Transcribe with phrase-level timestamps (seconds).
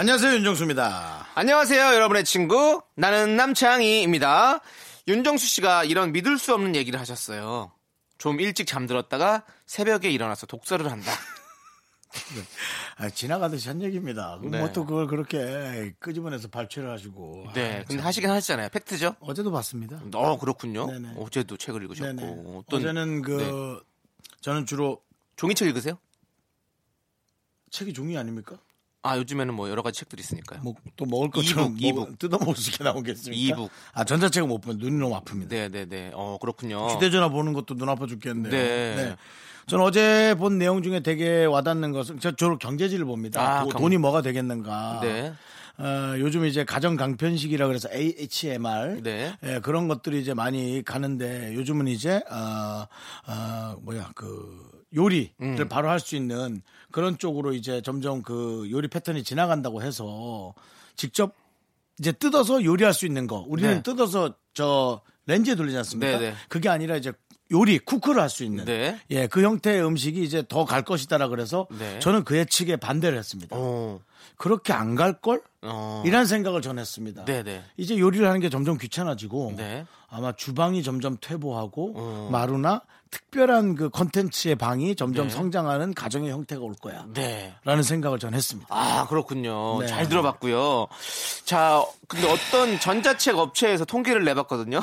[0.00, 1.26] 안녕하세요 윤정수입니다.
[1.34, 4.60] 안녕하세요 여러분의 친구 나는 남창희입니다.
[5.06, 7.70] 윤정수 씨가 이런 믿을 수 없는 얘기를 하셨어요.
[8.16, 11.12] 좀 일찍 잠들었다가 새벽에 일어나서 독서를 한다.
[12.34, 12.42] 네.
[12.96, 14.38] 아, 지나가듯이 한 얘기입니다.
[14.40, 14.58] 그 네.
[14.60, 17.48] 뭐또 그걸 그렇게 끄집어내서 발췌를 하시고.
[17.50, 18.70] 아, 네, 아, 근데 하시긴 하시잖아요.
[18.70, 19.16] 팩트죠?
[19.20, 20.00] 어제도 봤습니다.
[20.14, 20.86] 어, 그렇군요.
[20.86, 21.08] 네네.
[21.08, 21.14] 네.
[21.18, 22.12] 어제도 책을 읽으셨고.
[22.14, 22.32] 네네.
[22.36, 22.42] 네.
[22.56, 22.80] 어떤...
[22.80, 24.28] 어제는 그, 네.
[24.40, 25.02] 저는 주로.
[25.36, 25.98] 종이책 읽으세요?
[27.70, 28.56] 책이 종이 아닙니까?
[29.02, 30.60] 아 요즘에는 뭐 여러 가지 책들이 있으니까요.
[30.62, 32.18] 뭐 또 먹을 것처럼 이북, 이북.
[32.18, 33.32] 뜯어 먹을 수 있게 나오겠습니까?
[33.40, 33.70] 이북.
[33.94, 35.48] 아 전자책은 못 보면 눈이 너무 아픕니다.
[35.48, 36.10] 네네네.
[36.14, 36.88] 어 그렇군요.
[36.88, 38.50] 휴대전화 보는 것도 눈 아파 죽겠네요.
[38.52, 38.94] 네.
[38.96, 39.16] 네.
[39.66, 43.60] 저는 어제 본 내용 중에 되게 와닿는 것은 저가 주로 경제지를 봅니다.
[43.60, 45.00] 아, 그 돈이 뭐가 되겠는가.
[45.00, 45.32] 네.
[45.78, 49.34] 어, 요즘 이제 가정 강편식이라 그래서 AHMR 네.
[49.44, 52.86] 예, 그런 것들이 이제 많이 가는데 요즘은 이제 어,
[53.26, 55.68] 어, 뭐야 그 요리를 음.
[55.70, 60.54] 바로 할 수 있는 그런 쪽으로 이제 점점 그 요리 패턴이 지나간다고 해서
[60.96, 61.34] 직접
[61.98, 63.82] 이제 뜯어서 요리할 수 있는 거 우리는 네.
[63.82, 66.18] 뜯어서 저 렌즈에 돌리지 않습니까?
[66.18, 66.30] 네네.
[66.30, 66.36] 네.
[66.48, 67.12] 그게 아니라 이제
[67.52, 68.98] 요리 쿠크를 할 수 있는 네.
[69.10, 71.98] 예, 그 형태의 음식이 이제 더 갈 것이다라 그래서 네.
[71.98, 73.56] 저는 그의 측에 반대를 했습니다.
[73.58, 73.98] 어.
[74.36, 75.42] 그렇게 안 갈 걸?
[75.62, 76.02] 어.
[76.06, 77.24] 이런 생각을 전했습니다.
[77.24, 77.64] 네네.
[77.76, 79.84] 이제 요리를 하는 게 점점 귀찮아지고 네.
[80.08, 82.28] 아마 주방이 점점 퇴보하고 어.
[82.30, 85.34] 마루나 특별한 그 컨텐츠의 방이 점점 네.
[85.34, 87.06] 성장하는 가정의 형태가 올 거야.
[87.12, 87.52] 네.
[87.64, 88.68] 라는 생각을 전 했습니다.
[88.72, 89.80] 아, 그렇군요.
[89.80, 89.88] 네.
[89.88, 90.86] 잘 들어봤고요.
[91.46, 94.80] 자, 근데 어떤 전자책 업체에서 통계를 내봤거든요.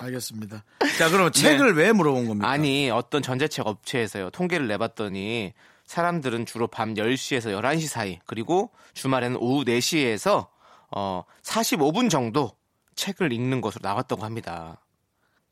[0.00, 0.64] 알겠습니다.
[0.98, 1.40] 자, 그럼 네.
[1.42, 1.82] 책을 네.
[1.82, 2.48] 왜 물어본 겁니까?
[2.50, 4.30] 아니, 어떤 전자책 업체에서요.
[4.30, 5.52] 통계를 내봤더니
[5.86, 10.48] 사람들은 주로 밤 10시에서 11시 사이, 그리고 주말에는 오후 4시에서
[10.90, 12.54] 어, 45분 정도
[12.96, 14.80] 책을 읽는 것으로 나왔다고 합니다.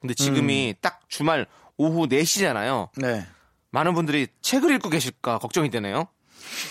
[0.01, 0.75] 근데 지금이 음.
[0.81, 2.89] 딱 주말 오후 4시잖아요.
[2.97, 3.27] 네.
[3.71, 6.09] 많은 분들이 책을 읽고 계실까 걱정이 되네요.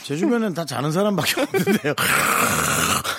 [0.04, 1.94] 제 주변은 다 자는 사람밖에 없는데요.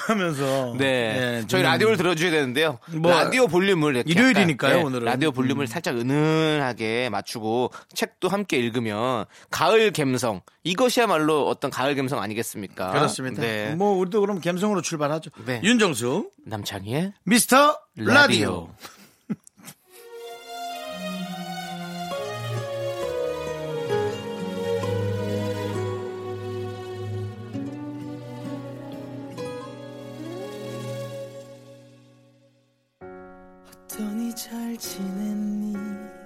[0.09, 0.75] 하면서.
[0.77, 1.19] 네.
[1.21, 2.79] 네 저희 라디오를 들어줘야 되는데요.
[2.87, 4.03] 뭐 라디오 볼륨을.
[4.07, 5.05] 일요일이니까요, 약간, 네, 오늘은.
[5.05, 5.67] 라디오 볼륨을 음.
[5.67, 10.41] 살짝 은은하게 맞추고 책도 함께 읽으면 가을 감성.
[10.65, 12.91] 이것이야말로 어떤 가을 감성 아니겠습니까?
[12.91, 13.41] 그렇습니다.
[13.43, 13.75] 네.
[13.75, 15.31] 뭐, 우리도 그럼 감성으로 출발하죠.
[15.47, 15.61] 네.
[15.65, 16.29] 윤정수.
[16.47, 18.15] 남창희의 미스터 라디오.
[18.15, 18.69] 라디오.
[34.39, 35.75] 잘 지냈니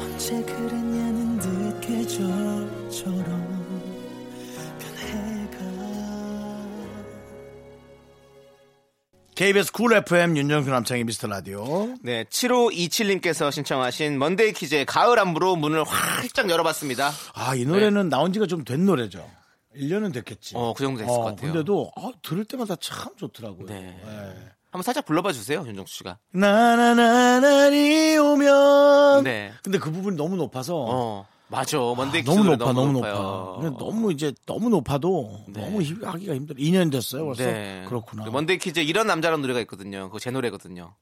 [0.00, 3.16] 언제 그랬냐는 듯 계절처럼
[4.80, 6.56] 변해가
[9.36, 11.94] KBS 쿨 FM 윤정수 남창의 미스터 라디오.
[12.02, 17.12] 네, 7527님께서 신청하신 먼데이 퀴즈의 가을 안무로 문을 활짝 열어봤습니다.
[17.34, 18.16] 아, 이 노래는 네.
[18.16, 19.24] 나온 지가 좀 된 노래죠.
[19.76, 20.54] 1년은 됐겠지.
[20.56, 21.52] 어, 그 정도 됐을 어, 것 같아요.
[21.52, 23.66] 근데도 어, 들을 때마다 참 좋더라고요.
[23.66, 24.00] 네.
[24.04, 24.34] 네.
[24.76, 26.18] 한번 살짝 불러봐 주세요, 윤정수 씨가.
[26.32, 29.24] 나나나나니 오면.
[29.24, 29.50] 네.
[29.64, 30.76] 근데 그 부분이 너무 높아서.
[30.86, 31.26] 어.
[31.48, 31.78] 맞아.
[31.78, 33.58] 먼데이 아, 너무 높아, 너무 높아요.
[33.70, 35.60] 높 너무 이제 너무 높아도 네.
[35.62, 36.58] 너무 하기가 힘들어.
[36.58, 37.44] 2년 됐어요, 벌써.
[37.44, 37.84] 네.
[37.88, 38.26] 그렇구나.
[38.26, 40.08] 먼데이 그 키즈 이런 남자라는 노래가 있거든요.
[40.08, 40.92] 그거 제 노래거든요.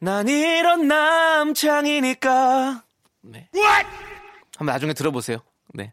[0.00, 2.82] 난 이런 남창이니까.
[3.22, 3.48] 네.
[3.54, 3.88] What?
[4.58, 5.38] 한 번 나중에 들어보세요.
[5.72, 5.92] 네.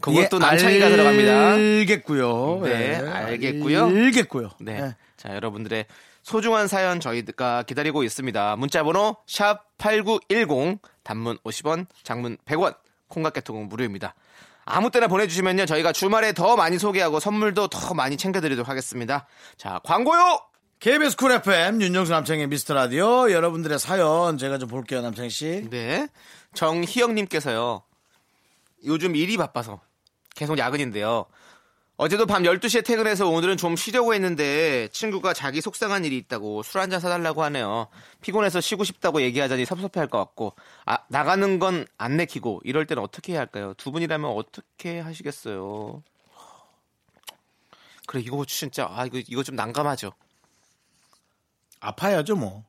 [0.00, 1.50] 그것도 예, 남창이가 들어갑니다.
[1.52, 2.60] 알겠고요.
[2.62, 3.08] 네, 네.
[3.08, 3.84] 알겠고요.
[3.84, 4.50] 알겠고요.
[4.60, 4.80] 네.
[4.80, 4.96] 네.
[5.18, 5.84] 자, 여러분들의
[6.22, 8.56] 소중한 사연 저희가 기다리고 있습니다.
[8.56, 12.76] 문자번호 샵 8910 단문 50원 장문 100원
[13.08, 14.14] 콩각개통은 무료입니다.
[14.64, 19.26] 아무 때나 보내주시면요 저희가 주말에 더 많이 소개하고 선물도 더 많이 챙겨드리도록 하겠습니다.
[19.56, 20.40] 자 광고요.
[20.78, 25.66] KBS 쿨 FM 윤정수 남창희 미스터 라디오 여러분들의 사연 제가 좀 볼게요 남창 희 씨.
[25.70, 26.06] 네.
[26.54, 27.82] 정희영님께서요.
[28.86, 29.80] 요즘 일이 바빠서
[30.36, 31.26] 계속 야근인데요.
[32.02, 36.98] 어제도 밤 12시에 퇴근해서 오늘은 좀 쉬려고 했는데 친구가 자기 속상한 일이 있다고 술 한잔
[36.98, 37.86] 사달라고 하네요.
[38.22, 40.54] 피곤해서 쉬고 싶다고 얘기하자니 섭섭해할 것 같고
[40.84, 43.74] 아, 나가는 건 안 내키고 이럴 때는 어떻게 해야 할까요?
[43.76, 46.02] 두 분이라면 어떻게 하시겠어요?
[48.06, 50.10] 그래 이거 진짜 아 이거 이거 좀 난감하죠.
[51.80, 52.64] 아파야죠 뭐.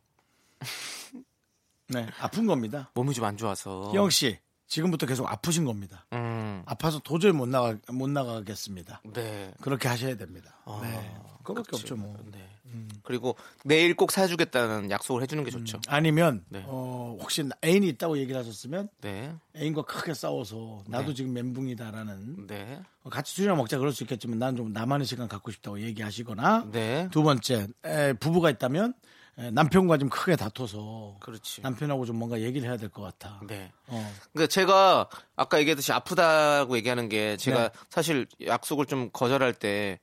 [1.89, 2.91] 네 아픈 겁니다.
[2.94, 3.91] 몸이 좀 안 좋아서.
[3.95, 4.38] 영 씨.
[4.74, 6.06] 지금부터 계속 아프신 겁니다.
[6.14, 6.64] 음.
[6.66, 9.02] 아파서 도저히 못 나가 못 나가겠습니다.
[9.14, 9.54] 네.
[9.62, 10.58] 그렇게 하셔야 됩니다.
[10.66, 11.16] 아, 네.
[11.44, 12.16] 그렇게 없죠 뭐.
[12.31, 12.40] 네.
[12.66, 12.90] 음.
[13.04, 15.54] 그리고 내일 꼭 사주겠다는 약속을 해주는 게 음.
[15.60, 15.78] 좋죠.
[15.78, 15.81] 음.
[15.88, 16.64] 아니면 네.
[16.66, 19.36] 어, 혹시 애인이 있다고 얘기를 하셨으면 네.
[19.56, 21.14] 애인과 크게 싸워서 나도 네.
[21.16, 22.81] 지금 멘붕이다라는 네.
[23.04, 27.08] 어, 같이 술이나 먹자 그럴 수 있겠지만 난좀 나만의 시간 갖고 싶다고 얘기하시거나 네.
[27.12, 28.96] 두 번째 에, 부부가 있다면
[29.39, 31.62] 예, 남편과 좀 크게 다퉈서 그렇지.
[31.62, 33.39] 남편하고 좀 뭔가 얘기를 해야 될 것 같아.
[33.47, 33.71] 네.
[33.88, 34.13] 어.
[34.31, 37.69] 그니까 제가 아까 얘기했듯이 아프다고 얘기하는 게 제가 네.
[37.91, 40.00] 사실 약속을 좀 거절할 때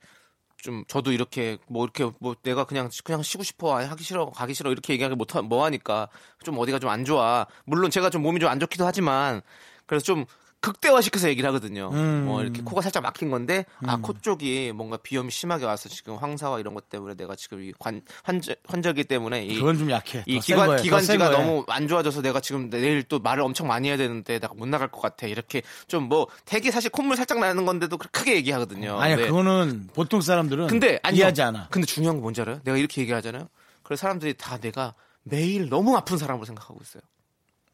[0.63, 4.71] 좀 저도 이렇게 뭐 이렇게 뭐 내가 그냥 그냥 쉬고 싶어 하기 싫어 가기 싫어
[4.71, 6.07] 이렇게 얘기하기 못뭐 하니까
[6.43, 7.47] 좀 어디가 좀 안 좋아.
[7.65, 9.41] 물론 제가 좀 몸이 좀 안 좋기도 하지만
[9.87, 10.25] 그래서 좀
[10.61, 11.89] 극대화시켜서 얘기를 하거든요.
[11.93, 12.25] 음.
[12.25, 13.89] 뭐 이렇게 코가 살짝 막힌 건데 아, 음.
[13.89, 18.93] 아코 쪽이 뭔가 비염이 심하게 와서 지금 황사와 이런 것 때문에 내가 지금 이관 환절
[18.93, 20.23] 기 때문에 이, 그건 좀 약해.
[20.27, 23.97] 이 기관 거에, 기관지가 너무 안 좋아져서 내가 지금 내일 또 말을 엄청 많이 해야
[23.97, 25.25] 되는데 내가 못 나갈 것 같아.
[25.25, 28.99] 이렇게 좀뭐대게 사실 콧물 살짝 나는 건데도 크게 얘기하거든요.
[29.01, 31.17] 아니 그거는 보통 사람들은 근데 아니요.
[31.17, 31.67] 이해하지 않아.
[31.71, 32.61] 근데 중요한 건 뭔지 알아요?
[32.63, 33.49] 내가 이렇게 얘기하잖아요.
[33.81, 34.93] 그래서 사람들이 다 내가
[35.23, 37.01] 매일 너무 아픈 사람으로 생각하고 있어요.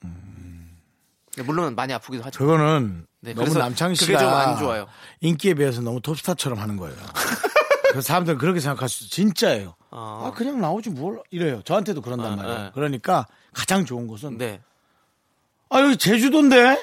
[0.05, 0.46] 음.
[1.37, 2.39] 네, 물론 많이 아프기도 하죠.
[2.39, 4.87] 그거는 네, 너무 남창희 씨가 좀안 좋아요.
[5.21, 6.97] 인기에 비해서 너무 톱스타처럼 하는 거예요.
[7.93, 9.75] 그 사람들은 그렇게 생각할 수 진짜예요.
[9.91, 11.61] 아, 아 그냥 나오지 뭘 이래요.
[11.63, 12.57] 저한테도 그런단 아, 말이에요.
[12.57, 12.71] 네.
[12.73, 14.59] 그러니까 가장 좋은 것은 네.
[15.69, 16.75] 아 여기 제주도인데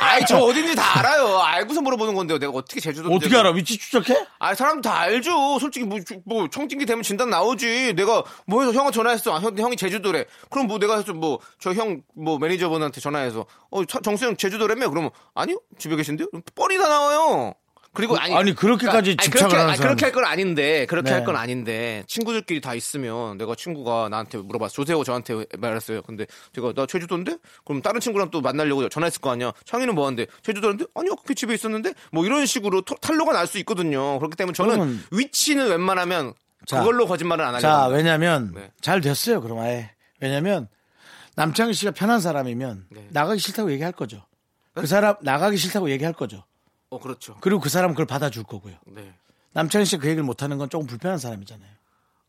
[0.00, 1.38] 아이 저 어딘지 다 알아요.
[1.40, 2.38] 알고서 물어보는 건데요.
[2.38, 3.52] 내가 어떻게 제주도 어떻게 알아?
[3.52, 4.26] 위치 추적해?
[4.38, 5.58] 아 사람 다 알죠.
[5.60, 7.94] 솔직히 뭐, 뭐 청진기 되면 진단 나오지.
[7.94, 9.34] 내가 뭐 해서 형한테 전화했어.
[9.34, 10.24] 아, 형, 형이 제주도래.
[10.50, 14.90] 그럼 뭐 내가 해서 뭐 저 형 뭐 매니저분한테 전화해서 어 정수 형 제주도래며?
[14.90, 16.28] 그러면 아니요 집에 계신데요.
[16.54, 17.54] 뻔히 다 나와요.
[17.96, 21.16] 그리고 그, 아니, 아니 그렇게까지 그러니까, 집착을 그렇게, 그렇게 할 건 아닌데 그렇게 네.
[21.16, 26.86] 할건 아닌데 친구들끼리 다 있으면 내가 친구가 나한테 물어봤어 조세호 저한테 말했어요 근데 제가 나
[26.86, 31.54] 제주도인데 그럼 다른 친구랑 또 만나려고 전화했을 거 아니야 창희는 뭐하는데 제주도인데 아니요 그 집에
[31.54, 35.04] 있었는데 뭐 이런 식으로 토, 탄로가 날 수 있거든요 그렇기 때문에 저는 그러면...
[35.12, 36.34] 위치는 웬만하면
[36.66, 38.72] 자, 그걸로 거짓말을 안 하려고 자 왜냐면 네.
[38.80, 39.88] 잘 됐어요 그럼 아예
[40.18, 40.66] 왜냐면
[41.36, 43.06] 남창희 씨가 편한 사람이면 네.
[43.10, 44.24] 나가기 싫다고 얘기할 거죠
[44.74, 44.86] 그 네?
[44.88, 46.42] 사람 나가기 싫다고 얘기할 거죠
[46.96, 47.36] 어, 그렇죠.
[47.40, 48.74] 그리고 그 사람 그걸 받아줄 거고요.
[48.86, 49.12] 네.
[49.52, 51.68] 남창희 씨가 그 얘기를 못하는 건 조금 불편한 사람이잖아요.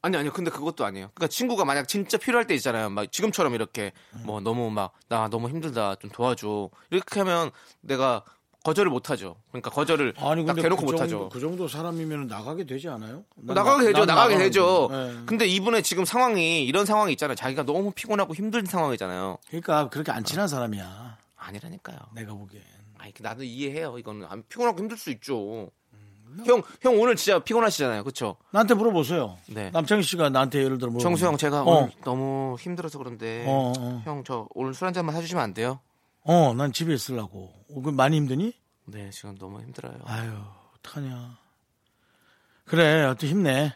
[0.04, 3.92] 아니 아니요 근데 그것도 아니에요 그니까 친구가 만약 진짜 필요할 때 있잖아요 막 지금처럼 이렇게
[4.14, 4.22] 음.
[4.26, 7.50] 뭐 너무 막 나 너무 힘들다 좀 도와줘 이렇게 하면
[7.82, 8.22] 내가
[8.64, 13.24] 거절을 못하죠 그러니까 거절을 딱 대놓고 그 못하죠 그 정도 사람이면 나가게 되지 않아요?
[13.38, 15.18] 나가게 되죠 나가게 되죠 예.
[15.26, 20.24] 근데 이분의 지금 상황이 이런 상황이 있잖아요 자기가 너무 피곤하고 힘든 상황이잖아요 그러니까 그렇게 안
[20.24, 21.18] 친한 사람이야.
[21.38, 22.62] 아니라니까요 내가 보기에.
[22.98, 23.98] 아니 그 나도 이해해요.
[23.98, 25.70] 이거는 아, 피곤하고 힘들 수 있죠.
[25.94, 28.38] 음, 형, 형 오늘 진짜 피곤하시잖아요, 그렇죠?
[28.52, 29.38] 나한테 물어보세요.
[29.48, 29.70] 네.
[29.72, 30.94] 남창희 씨가 나한테 예를 들어 물어.
[31.02, 31.78] 뭐 정수 형 제가 어.
[31.84, 33.74] 오늘 너무 힘들어서 그런데 어, 어.
[33.78, 34.02] 어.
[34.04, 35.80] 형저 오늘 술 한 잔만 사주시면 안 돼요?
[36.22, 37.54] 어, 난 집에 있으려고.
[37.70, 38.54] 오그 어, 많이 힘드니?
[38.86, 40.00] 네, 지금 너무 힘들어요.
[40.06, 40.34] 아유,
[40.78, 41.38] 어떡하냐.
[42.66, 43.74] 그래, 어떻 힘내.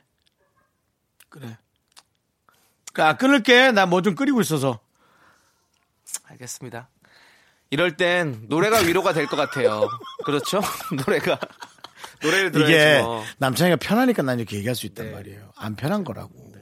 [1.30, 1.58] 그래.
[2.96, 3.72] 아, 끊을게.
[3.72, 4.80] 나 뭐 좀 끓이고 있어서.
[6.28, 6.90] 알겠습니다.
[7.72, 9.88] 이럴 땐 노래가 위로가 될 것 같아요.
[10.26, 10.62] 그렇죠?
[11.06, 11.40] 노래가.
[12.24, 13.24] 노래를 들어야죠 이게 뭐.
[13.38, 15.12] 남창이가 편하니까 난 이렇게 얘기할 수 있단 네.
[15.14, 15.52] 말이에요.
[15.56, 16.32] 안 편한 거라고.
[16.54, 16.60] 네.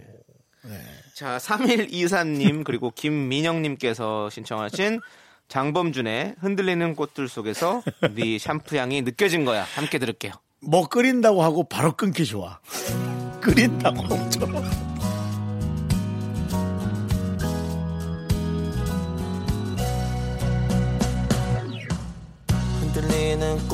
[0.71, 0.81] 네.
[1.15, 5.01] 자, 3일 이사님 그리고 김민영님께서 신청하신
[5.47, 7.81] 장범준의 흔들리는 꽃들 속에서
[8.15, 9.63] 네 샴푸 향이 느껴진 거야.
[9.63, 10.31] 함께 들을게요.
[10.61, 12.59] 뭐 끓인다고 하고 바로 끊기 좋아.
[13.41, 14.63] 끓인다고 엄청.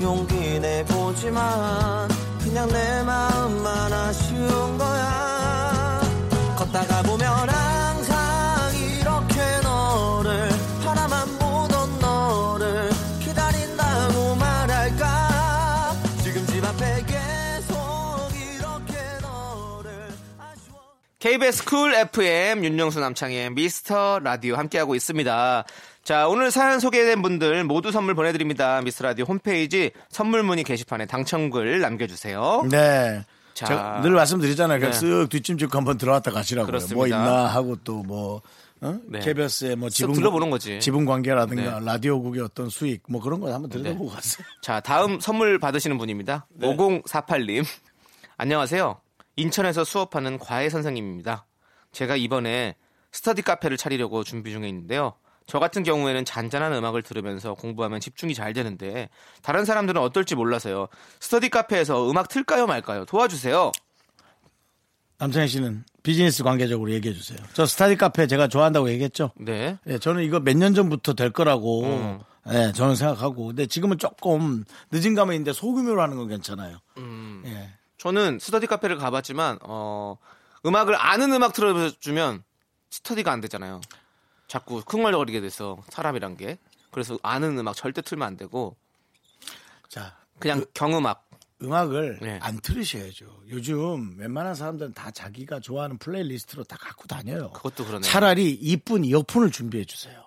[0.00, 2.08] 용기 내보지만
[2.42, 6.00] 그냥 내 마음만 아쉬운 거야
[6.56, 8.16] 걷다가 보면 항상
[8.76, 10.48] 이렇게 너를
[10.84, 12.90] 바라만 보던 너를
[13.20, 19.90] 기다린다고 말할까 지금 집 앞에 계속 이렇게 너를
[20.38, 20.80] 아쉬워
[21.18, 25.64] KBS 쿨 FM 윤영수 남창의 미스터 라디오 함께하고 있습니다
[26.08, 28.80] 자, 오늘 사연 소개된 분들 모두 선물 보내드립니다.
[28.80, 32.64] 미스 라디 홈페이지 선물 문의 게시판에 당첨글 남겨주세요.
[32.70, 33.22] 네.
[33.52, 33.66] 자.
[33.66, 34.78] 제가 늘 말씀드리잖아요.
[34.80, 34.98] 그냥 네.
[34.98, 36.72] 쓱뒷짐짓 한번 들어왔다 가시라고.
[36.94, 38.40] 요뭐 있나 하고 또 뭐.
[38.80, 38.98] 어?
[39.06, 39.18] 네.
[39.18, 40.80] KBS의 뭐 지분 들어보는 거지.
[40.80, 41.84] 지분 관계라든가 네.
[41.84, 43.82] 라디오국의 어떤 수익 뭐 그런 거 한번 네.
[43.82, 44.14] 들어보고 네.
[44.14, 44.46] 가세요.
[44.62, 46.46] 자, 다음 선물 받으시는 분입니다.
[46.54, 46.68] 네.
[46.74, 47.66] 5048님.
[48.38, 48.98] 안녕하세요.
[49.36, 51.44] 인천에서 수업하는 과외 선생님입니다.
[51.92, 52.76] 제가 이번에
[53.12, 55.12] 스터디 카페를 차리려고 준비 중에 있는데요.
[55.48, 59.08] 저 같은 경우에는 잔잔한 음악을 들으면서 공부하면 집중이 잘 되는데
[59.42, 60.88] 다른 사람들은 어떨지 몰라서요.
[61.20, 63.06] 스터디 카페에서 음악 틀까요 말까요?
[63.06, 63.72] 도와주세요.
[65.16, 67.38] 남창희 씨는 비즈니스 관계적으로 얘기해 주세요.
[67.54, 69.30] 저 스터디 카페 제가 좋아한다고 얘기했죠.
[69.36, 69.78] 네.
[69.84, 72.18] 네 저는 이거 몇 년 전부터 될 거라고 음.
[72.46, 76.76] 네, 저는 생각하고 근데 지금은 조금 늦은 감은 있는데 소규모로 하는 건 괜찮아요.
[76.98, 77.40] 음.
[77.44, 77.70] 네.
[77.96, 80.18] 저는 스터디 카페를 가봤지만 어,
[80.66, 82.44] 음악을 아는 음악 틀어주면
[82.90, 83.80] 스터디가 안 되잖아요.
[84.48, 86.58] 자꾸 쿵얼거리게 돼서 사람이란 게
[86.90, 88.76] 그래서 아는 음악 절대 틀면 안 되고
[89.88, 91.28] 자 그냥 그, 경음악
[91.60, 92.38] 음악을 네.
[92.40, 93.26] 안 틀으셔야죠.
[93.48, 97.50] 요즘 웬만한 사람들은 다 자기가 좋아하는 플레이리스트로 다 갖고 다녀요.
[97.50, 100.24] 그것도 그러네 차라리 이쁜 이어폰을 준비해 주세요.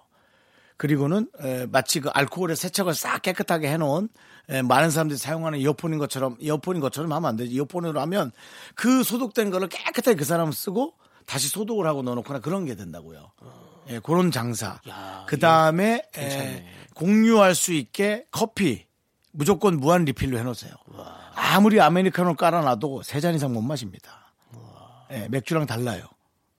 [0.77, 4.09] 그리고는 에, 마치 그 알코올의 세척을 싹 깨끗하게 해놓은
[4.49, 7.53] 에, 많은 사람들이 사용하는 이어폰인 것처럼 이어폰인 것처럼 하면 안 되지.
[7.53, 8.31] 이어폰으로 하면
[8.75, 13.31] 그 소독된 거를 깨끗하게 그 사람은 쓰고 다시 소독을 하고 넣어놓거나 그런 게 된다고요.
[13.37, 13.70] 어.
[13.89, 14.79] 예, 그런 장사.
[15.27, 18.85] 그 다음에 예, 공유할 수 있게 커피
[19.31, 20.73] 무조건 무한 리필로 해놓으세요.
[20.93, 21.19] 와.
[21.35, 24.33] 아무리 아메리카노 깔아놔도 세 잔 이상 못 마십니다.
[25.11, 26.03] 예, 맥주랑 달라요.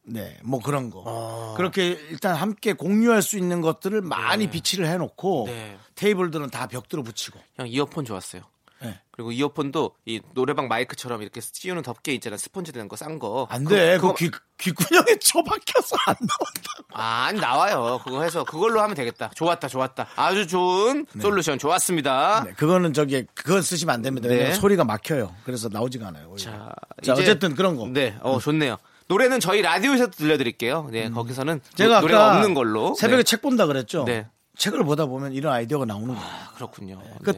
[0.04, 1.04] 네, 뭐 그런 거.
[1.06, 1.54] 아.
[1.56, 4.50] 그렇게 일단 함께 공유할 수 있는 것들을 많이 네.
[4.50, 5.78] 비치를 해놓고 네.
[5.94, 7.38] 테이블들은 다벽들을 붙이고.
[7.56, 8.42] 그냥 이어폰 좋았어요.
[8.84, 9.00] 예.
[9.10, 13.46] 그리고 이어폰도 이 노래방 마이크처럼 이렇게 씌우는 덮개 있잖아 스펀지 되는 거 싼 거.
[13.50, 13.96] 안 돼.
[13.96, 14.14] 그거, 그거...
[14.14, 14.30] 귀,
[14.70, 16.70] 귓구녕에 처박혀서 안 나온다.
[16.92, 18.00] 아, 안 나와요.
[18.04, 19.30] 그거 해서 그걸로 하면 되겠다.
[19.34, 20.08] 좋았다, 좋았다.
[20.16, 21.20] 아주 좋은 네.
[21.20, 22.44] 솔루션 좋았습니다.
[22.46, 24.28] 네, 그거는 저기 그건 쓰시면 안 됩니다.
[24.28, 24.52] 네.
[24.54, 25.34] 소리가 막혀요.
[25.44, 26.26] 그래서 나오지가 않아요.
[26.28, 26.44] 오히려.
[26.52, 26.68] 자,
[27.02, 27.22] 자 이제...
[27.22, 27.86] 어쨌든 그런 거.
[27.88, 28.40] 네, 어 음.
[28.40, 28.76] 좋네요.
[29.08, 30.88] 노래는 저희 라디오에서 들려드릴게요.
[30.92, 31.12] 네, 음.
[31.14, 32.94] 거기서는 제가 노, 래가 없는 걸로.
[32.94, 33.22] 새벽에 네.
[33.24, 34.04] 책 본다 그랬죠.
[34.04, 34.26] 네.
[34.58, 36.20] 책을 보다 보면 이런 아이디어가 나오는 거예요.
[36.22, 37.00] 아, 그렇군요.
[37.02, 37.14] 네.
[37.24, 37.32] 그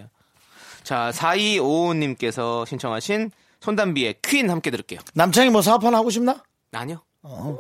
[0.85, 5.01] 자, 4255님께서 신청하신 손담비의 퀸 함께 들을게요.
[5.15, 6.43] 남창이 뭐 사업 하나 하고 싶나?
[6.73, 7.01] 아니요.
[7.23, 7.57] 어.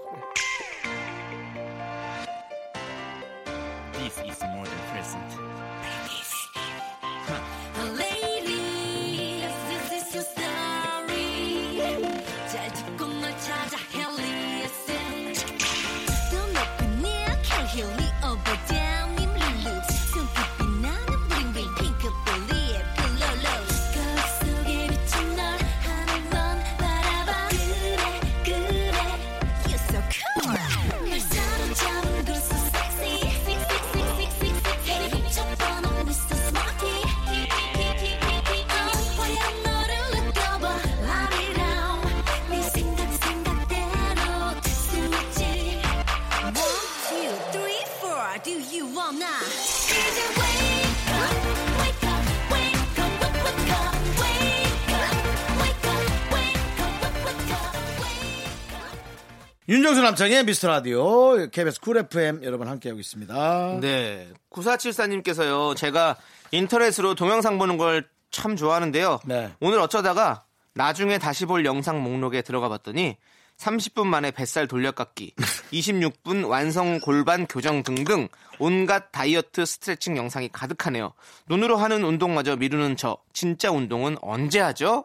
[59.84, 63.80] 윤정수 남창의 미스터 라디오 KBS 쿨 FM 여러분 함께하고 있습니다.
[63.82, 64.30] 네.
[64.50, 65.76] 9474님께서요.
[65.76, 66.16] 제가
[66.52, 69.20] 인터넷으로 동영상 보는 걸 참 좋아하는데요.
[69.26, 69.52] 네.
[69.60, 73.16] 오늘 어쩌다가 나중에 다시 볼 영상 목록에 들어가 봤더니
[73.58, 75.34] 30분 만에 뱃살 돌려깎기,
[75.72, 78.26] 26분 완성 골반 교정 등등
[78.58, 81.12] 온갖 다이어트 스트레칭 영상이 가득하네요.
[81.48, 85.04] 눈으로 하는 운동마저 미루는 저 진짜 운동은 언제 하죠?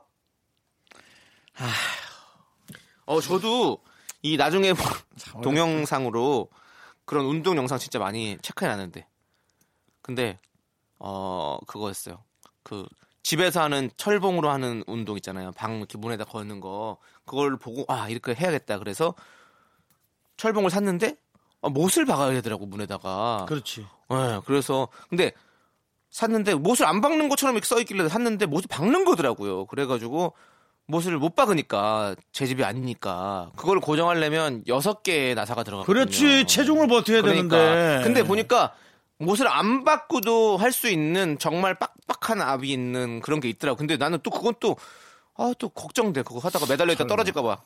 [1.60, 1.72] 아,
[3.06, 3.84] 어 저도
[4.22, 4.84] 이 나중에 뭐
[5.44, 6.50] 동영상으로
[7.06, 9.06] 그런 운동 영상 진짜 많이 체크해놨는데
[10.02, 10.38] 근데
[11.00, 12.24] 어 그거였어요.
[12.64, 12.86] 그
[13.24, 15.52] 집에서 하는 철봉으로 하는 운동 있잖아요.
[15.54, 18.80] 방 이렇게 문에다 거는 거 그걸 보고 아 이렇게 해야겠다.
[18.80, 19.14] 그래서
[20.38, 21.16] 철봉을 샀는데
[21.62, 23.46] 아, 못을 박아야 되더라고 문에다가.
[23.48, 23.86] 그렇지.
[24.12, 24.16] 예.
[24.16, 25.32] 네, 그래서 근데
[26.12, 29.66] 샀는데 못을 안 박는 것처럼 이렇게 써 있길래 샀는데 못을 박는 거더라고요.
[29.68, 30.34] 그래가지고
[30.90, 35.84] 못을 못 박으니까 제 집이 아니니까 그걸 고정하려면 여섯 개의 나사가 들어가.
[35.84, 37.56] 그렇지 체중을 버텨야 그러니까.
[37.58, 38.04] 되는데.
[38.04, 38.74] 근데 보니까
[39.20, 43.78] 못을 안박고도할 수 있는 정말 빡빡한 압이 있는 그런 게 있더라고.
[43.78, 44.78] 근데 나는 또 그건 또
[45.36, 46.24] 아, 또 걱정돼.
[46.24, 47.62] 그거 하다가 매달려 있다 떨어질까봐.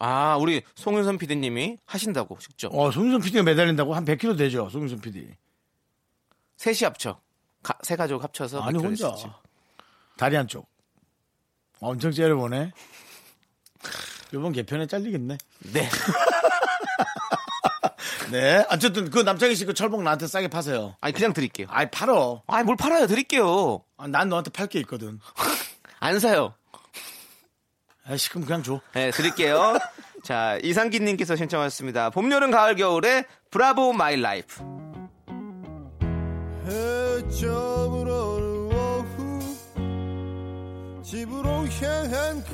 [0.00, 2.74] 아, 우리 송윤선 PD님이 하신다고, 직접.
[2.74, 3.94] 어, 송윤선 PD가 매달린다고?
[3.94, 5.26] 한 100kg 되죠, 송윤선 PD.
[6.56, 7.18] 셋이 합쳐.
[7.62, 8.60] 가, 세 가족 합쳐서.
[8.60, 9.14] 아니, 혼자.
[10.18, 10.68] 다리 한쪽.
[11.80, 12.72] 아, 엄청 째려보네.
[14.34, 15.38] 요번 개편에 잘리겠네.
[15.72, 15.88] 네.
[18.30, 18.64] 네.
[18.70, 20.96] 어쨌든 그남자기씨그 그 철봉 나한테 싸게 파세요.
[21.00, 21.66] 아니 그냥 드릴게요.
[21.70, 22.42] 아니 팔어.
[22.46, 23.06] 아니 뭘 팔아요?
[23.06, 23.82] 드릴게요.
[23.96, 25.18] 아, 난 너한테 팔 게 있거든.
[26.00, 26.52] 안 사요.
[28.06, 28.80] 아이씨 그럼 그냥 줘.
[28.94, 29.78] 네, 드릴게요.
[30.24, 32.10] 자, 이상기님께서 신청하셨습니다.
[32.10, 34.62] 봄, 여름, 가을, 겨울에 브라보 마이 라이프.
[36.66, 38.37] 해적으로
[41.08, 42.44] 집으로 향한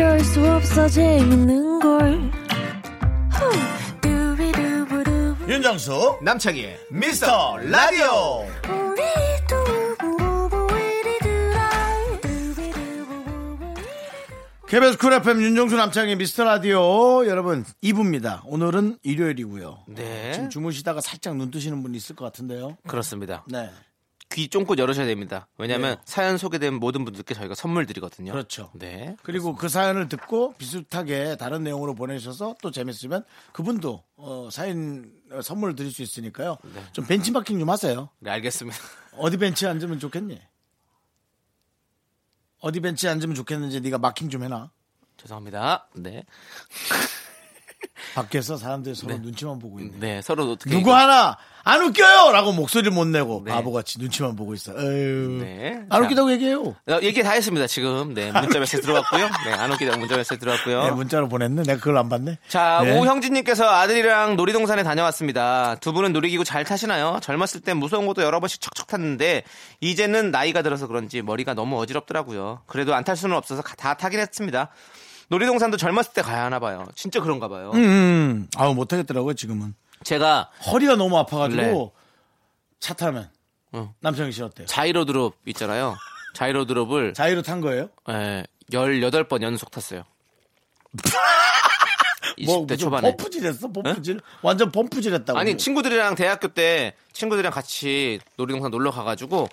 [0.00, 2.20] 어쩔 수 없어 재밌는 걸
[5.48, 8.46] 윤정수 남창희의 미스터 라디오
[14.68, 18.42] KBS 쿨 FM 윤정수 남창희 미스터 라디오 여러분 2부입니다.
[18.44, 19.78] 오늘은 일요일이고요.
[19.88, 20.30] 네.
[20.32, 22.76] 지금 주무시다가 살짝 눈 뜨시는 분이 있을 것 같은데요.
[22.86, 23.42] 그렇습니다.
[23.48, 23.68] 네.
[24.30, 25.48] 귀 쫑긋 열으셔야 됩니다.
[25.56, 26.02] 왜냐하면 네.
[26.04, 28.32] 사연 소개된 모든 분들께 저희가 선물 드리거든요.
[28.32, 28.70] 그렇죠.
[28.74, 29.16] 네.
[29.22, 29.60] 그리고 그렇습니다.
[29.62, 35.90] 그 사연을 듣고 비슷하게 다른 내용으로 보내셔서 또 재밌으면 그분도 어, 사연 어, 선물 드릴
[35.92, 36.58] 수 있으니까요.
[36.62, 36.82] 네.
[36.92, 38.10] 좀 벤치마킹 좀 하세요.
[38.18, 38.76] 네, 알겠습니다.
[39.16, 40.40] 어디 벤치에 앉으면 좋겠니?
[42.60, 44.70] 어디 벤치에 앉으면 좋겠는지 네가 마킹 좀 해놔.
[45.16, 45.88] 죄송합니다.
[45.94, 46.24] 네.
[48.14, 49.20] 밖에서 사람들이 서로 네.
[49.20, 49.96] 눈치만 보고 있네.
[49.98, 50.96] 네, 서로 어떻게 누구 이거...
[50.96, 51.36] 하나
[51.70, 52.32] 안 웃겨요!
[52.32, 53.52] 라고 목소리를 못 내고 네.
[53.52, 54.72] 바보같이 눈치만 보고 있어.
[54.72, 55.38] 에휴.
[55.42, 55.78] 네.
[55.90, 56.62] 안 웃기다고 얘기해요.
[56.62, 58.14] 어, 얘기 다 했습니다, 지금.
[58.14, 58.32] 네.
[58.32, 59.28] 문자 메시지 들어왔고요.
[59.44, 59.52] 네.
[59.52, 60.84] 안 웃기다고 문자 메시지 들어왔고요.
[60.84, 61.64] 네, 문자로 보냈네.
[61.64, 62.38] 내가 그걸 안 봤네.
[62.48, 62.98] 자, 네.
[62.98, 65.74] 오형진님께서 아들이랑 놀이동산에 다녀왔습니다.
[65.82, 67.18] 두 분은 놀이기구 잘 타시나요?
[67.20, 69.42] 젊었을 땐 무서운 것도 여러 번씩 척척 탔는데,
[69.82, 72.62] 이제는 나이가 들어서 그런지 머리가 너무 어지럽더라고요.
[72.66, 74.68] 그래도 안 탈 수는 없어서 다 타긴 했습니다.
[75.28, 76.86] 놀이동산도 젊었을 때 가야 하나 봐요.
[76.94, 77.70] 진짜 그런가 봐요.
[77.74, 78.48] 음, 음.
[78.56, 79.72] 아우, 못하겠더라고요, 지금은.
[80.04, 81.90] 제가 허리가 너무 아파가지고 네.
[82.80, 83.30] 차 타면
[83.72, 83.94] 어.
[84.00, 84.66] 남창희 씨 어때요?
[84.66, 85.96] 자이로 드롭 있잖아요.
[86.34, 87.90] 자이로 드롭을 자이로 탄 거예요?
[88.06, 90.04] 네, 예, 18번 연속 탔어요.
[92.38, 93.72] 20대 뭐, 초반에 범프질 했어?
[93.72, 94.14] 범프질?
[94.16, 94.20] 네?
[94.42, 95.38] 완전 범프질 했다고.
[95.38, 99.48] 아니, 친구들이랑 대학교 때 친구들이랑 같이 놀이동산 놀러 가가지고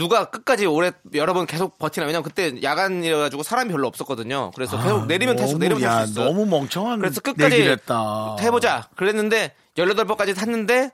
[0.00, 4.50] 누가 끝까지 오래 여러 번 계속 버티나 왜냐면 그때 야간이어가지고 사람이 별로 없었거든요.
[4.52, 6.24] 그래서 아, 계속 내리면 탈수 내리면 탈수 있어.
[6.24, 7.00] 너무 멍청한.
[7.00, 8.36] 그래서 끝까지 했다.
[8.40, 8.88] 해보자.
[8.96, 10.90] 그랬는데 18번까지 탔는데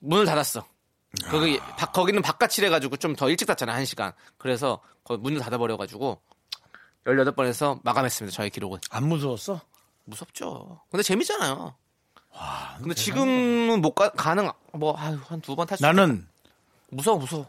[0.00, 0.64] 문을 닫았어.
[1.30, 4.12] 거기 바, 거기는 바깥이래가지고 좀 더 일찍 닫잖아 한 시간.
[4.38, 6.18] 그래서 문을 닫아버려가지고
[7.06, 8.34] 18번에서 마감했습니다.
[8.34, 8.78] 저의 기록은.
[8.90, 9.60] 안 무서웠어?
[10.06, 10.80] 무섭죠.
[10.90, 11.74] 근데 재밌잖아요.
[12.30, 15.82] 와, 근데 지금은 못 가, 가능, 뭐, 한 두 번탈 수.
[15.84, 16.14] 나는.
[16.24, 16.30] 있겠다.
[16.90, 17.48] 무서워, 무서워.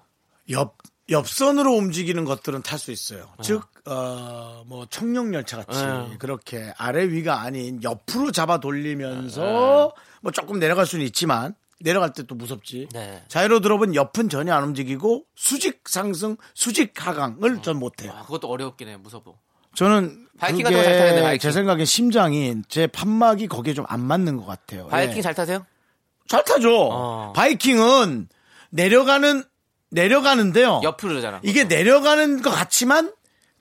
[0.50, 0.78] 옆
[1.10, 3.28] 옆선으로 움직이는 것들은 탈 수 있어요.
[3.38, 3.44] 어.
[3.44, 5.88] 즉, 어, 뭐, 청룡열차 같이, 에.
[5.88, 6.10] 어.
[6.18, 9.50] 그렇게 아래 위가 아닌 옆으로 잡아 돌리면서, 에.
[9.50, 9.94] 어, 어.
[10.24, 12.88] 뭐, 조금 내려갈 수는 있지만, 내려갈 때 또 무섭지.
[12.92, 13.24] 네.
[13.28, 17.62] 자유로드롭은 옆은 전혀 안 움직이고, 수직 상승, 수직 하강을 어.
[17.62, 18.12] 전 못해요.
[18.12, 19.38] 와, 아, 그것도 어렵긴 해, 무섭고.
[19.76, 21.40] 저는 바이킹 같은 거잘 타는데 바이킹.
[21.40, 24.88] 제 생각엔 심장이 제 판막이 거기에 좀 안 맞는 것 같아요.
[24.88, 25.22] 바이킹 예.
[25.22, 25.66] 잘 타세요?
[26.28, 26.70] 잘 타죠.
[26.92, 27.34] 어.
[27.36, 28.30] 바이킹은
[28.72, 29.44] 내려가는
[29.92, 30.82] 내려가는데요.
[30.84, 31.42] 옆으로잖아.
[31.44, 33.14] 이게 그 내려가는 것 같지만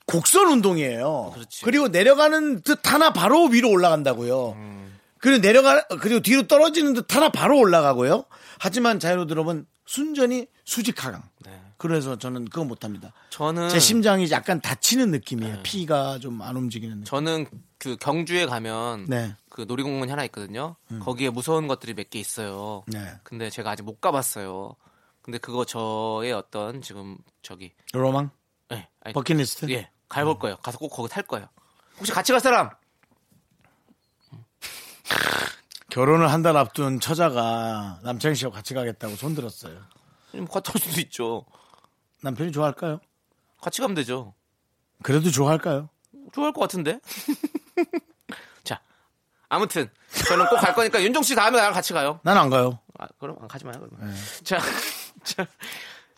[0.06, 1.30] 곡선 운동이에요.
[1.34, 1.64] 그렇지.
[1.64, 4.48] 그리고 내려가는 듯 하나 바로 위로 올라간다고요.
[4.50, 4.98] 음.
[5.18, 8.24] 그리고 내려가 그리고 뒤로 떨어지는 듯 하나 바로 올라가고요.
[8.58, 11.22] 하지만 자유로드롭은 순전히 수직하강.
[11.46, 11.60] 네.
[11.78, 13.12] 그래서 저는 그거 못합니다.
[13.30, 15.54] 저는 제 심장이 약간 다치는 느낌이에요.
[15.56, 15.60] 네.
[15.62, 17.04] 피가 좀 안 움직이는 느낌.
[17.04, 17.46] 저는
[17.78, 19.34] 그 경주에 가면 네.
[19.48, 20.76] 그 놀이공원이 하나 있거든요.
[20.92, 21.00] 음.
[21.02, 22.82] 거기에 무서운 것들이 몇 개 있어요.
[22.86, 23.00] 네.
[23.22, 24.74] 근데 제가 아직 못 가봤어요.
[25.24, 28.28] 근데 그거 저의 어떤 지금 저기 로망?
[28.68, 28.86] 네.
[29.14, 29.70] 버킷리스트?
[29.70, 29.90] 예.
[30.10, 30.38] 갈볼 음.
[30.38, 30.56] 거예요.
[30.58, 31.48] 가서 꼭 거기 탈 거예요.
[31.98, 32.68] 혹시 같이 갈 사람?
[35.88, 39.80] 결혼을 한 달 앞둔 처자가 남창희 씨와 같이 가겠다고 손들었어요.
[40.34, 41.46] 뭐 같이 갈 수도 있죠.
[42.22, 43.00] 남편이 좋아할까요?
[43.62, 44.34] 같이 가면 되죠.
[45.02, 45.88] 그래도 좋아할까요?
[46.32, 47.00] 좋아할 것 같은데.
[48.62, 48.78] 자,
[49.48, 49.88] 아무튼
[50.28, 52.20] 저는 꼭 갈 거니까 윤종 씨 다음에 나랑 같이 가요.
[52.24, 52.78] 난 안 가요.
[53.04, 53.74] 아, 그럼 안 가지 마요.
[53.78, 54.10] 그러면.
[54.10, 54.44] 네.
[54.44, 54.58] 자,
[55.24, 55.46] 자,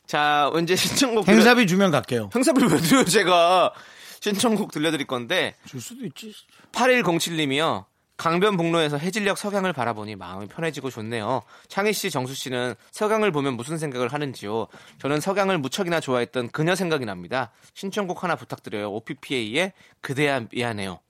[0.07, 1.66] 자 언제 신청곡 행사비 들려...
[1.66, 2.31] 주면 갈게요.
[2.35, 3.75] 행사비를 왜드요 제가
[4.20, 6.33] 신청곡 들려드릴 건데 줄 수도 있지.
[6.72, 7.85] 8107님이요.
[8.16, 11.42] 강변북로에서 해질녘 석양을 바라보니 마음이 편해지고 좋네요.
[11.68, 14.68] 창희 씨, 정수 씨는 석양을 보면 무슨 생각을 하는지요?
[15.01, 17.51] 저는 석양을 무척이나 좋아했던 그녀 생각이 납니다.
[17.75, 18.90] 신청곡 하나 부탁드려요.
[18.90, 21.01] OPPA의 그대야 미안해요.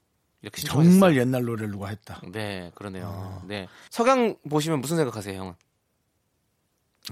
[0.41, 2.19] 이렇게 정말 옛날 노래를 누가 했다.
[2.29, 3.05] 네, 그러네요.
[3.07, 3.41] 어.
[3.47, 5.53] 네, 석양 보시면 무슨 생각하세요, 형은?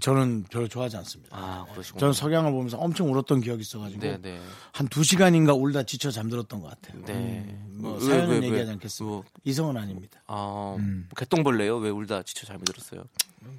[0.01, 1.35] 저는 별로 좋아하지 않습니다.
[1.35, 4.39] 아, 그러시군 저는 석양을 보면서 엄청 울었던 기억이 있어가지고 네, 네.
[4.71, 7.01] 한 두 시간인가 울다 지쳐 잠들었던 것 같아요.
[7.05, 7.13] 네.
[7.47, 9.03] 음, 뭐 왜, 사연은 왜, 왜, 얘기하지 않겠습니다.
[9.09, 9.23] 뭐.
[9.43, 10.21] 이성은 아닙니다.
[10.27, 11.09] 아, 음.
[11.17, 11.77] 개똥벌레요?
[11.77, 13.03] 왜 울다 지쳐 잠들었어요?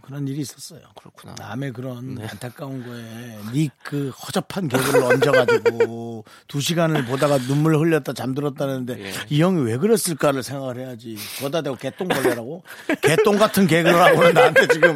[0.02, 0.80] 그런 일이 있었어요.
[0.98, 1.34] 그렇구나.
[1.38, 2.26] 남의 그런 네.
[2.26, 9.12] 안타까운 거에 니그 네 허접한 개그를 얹어가지고 두 시간을 보다가 눈물 흘렸다 잠들었다는데 예.
[9.30, 11.16] 이 형이 왜 그랬을까를 생각을 해야지.
[11.40, 12.62] 거다 대고 개똥벌레라고
[13.02, 14.92] 개똥 같은 개그를 하고는 나한테 지금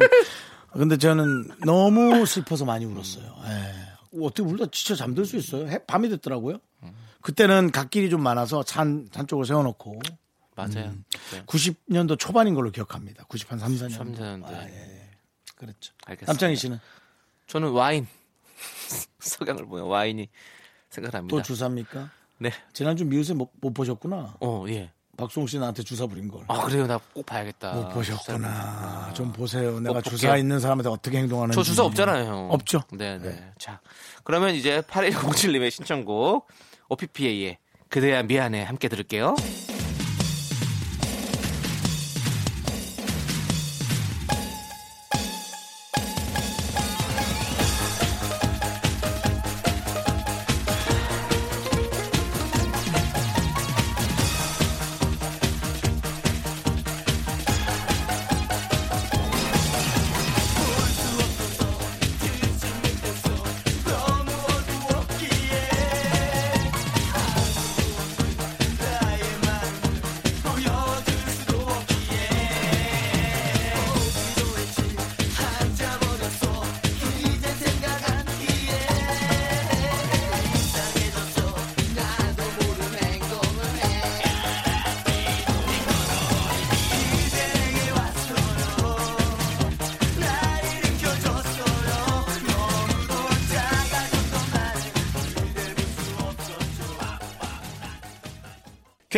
[0.73, 3.35] 근데 저는 너무 슬퍼서 많이 울었어요.
[3.45, 4.21] 예.
[4.23, 5.67] 어떻게 울다 지쳐 잠들 수 있어요?
[5.69, 6.57] 해, 밤이 됐더라고요.
[7.21, 10.01] 그때는 갓길이 좀 많아서 산, 산 쪽을 세워놓고.
[10.55, 10.85] 맞아요.
[10.87, 11.03] 음,
[11.45, 13.23] 90년도 초반인 걸로 기억합니다.
[13.25, 13.91] 90한 3, 4년.
[13.91, 14.45] 3, 4년도.
[14.47, 15.09] 아, 예, 예.
[15.55, 15.93] 그렇죠.
[16.05, 16.31] 알겠습니다.
[16.31, 16.79] 남창희 씨는?
[17.47, 18.07] 저는 와인.
[19.19, 20.27] 석양을 보면 와인이
[20.89, 21.35] 생각납니다.
[21.37, 22.09] 또 주사입니까?
[22.39, 22.51] 네.
[22.73, 24.35] 지난주 미우새 못, 못 보셨구나.
[24.39, 24.91] 어, 예.
[25.17, 26.43] 박수홍 씨 나한테 주사 부린 걸.
[26.47, 27.73] 아 그래요, 나 꼭 봐야겠다.
[27.73, 28.47] 못 보셨구나.
[28.47, 29.79] 아, 좀 보세요.
[29.79, 31.55] 내가 주사 있는 사람한테 어떻게 행동하는지.
[31.55, 32.47] 저 주사 없잖아요, 형.
[32.51, 32.83] 없죠.
[32.93, 33.31] 네, 네.
[33.31, 33.51] 네.
[33.57, 33.81] 자,
[34.23, 36.47] 그러면 이제 8107님의 신청곡
[36.89, 37.57] OPPA의
[37.89, 39.35] 그대야 미안해 함께 들을게요.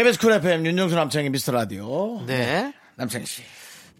[0.03, 2.19] KBS 쿨 FM 윤정수 남창희 미스터 라디오.
[2.25, 2.35] 네.
[2.37, 2.73] 네.
[2.95, 3.41] 남창희 씨.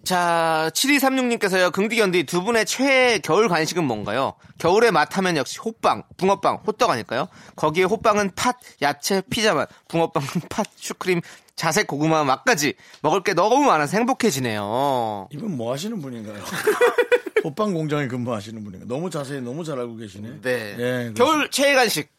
[0.04, 4.34] 자, 7236님께서요, 긍디견디 두 분의 최애 겨울 간식은 뭔가요?
[4.58, 7.30] 겨울에 맛하면 역시 호빵, 붕어빵, 호떡 아닐까요?
[7.56, 11.22] 거기에 호빵은 팥, 야채, 피자맛, 붕어빵은 팥, 슈크림,
[11.56, 15.30] 자색 고구마 맛까지 먹을 게 너무 많아서 행복해지네요.
[15.32, 16.44] 이분 뭐 하시는 분인가요?
[17.46, 18.89] 호빵 공장에 근무하시는 분인가요?
[18.89, 20.42] 너무 자세히 너무 잘 알고 계시네.
[20.42, 20.76] 네.
[20.76, 22.10] 네 겨울 최애 간식.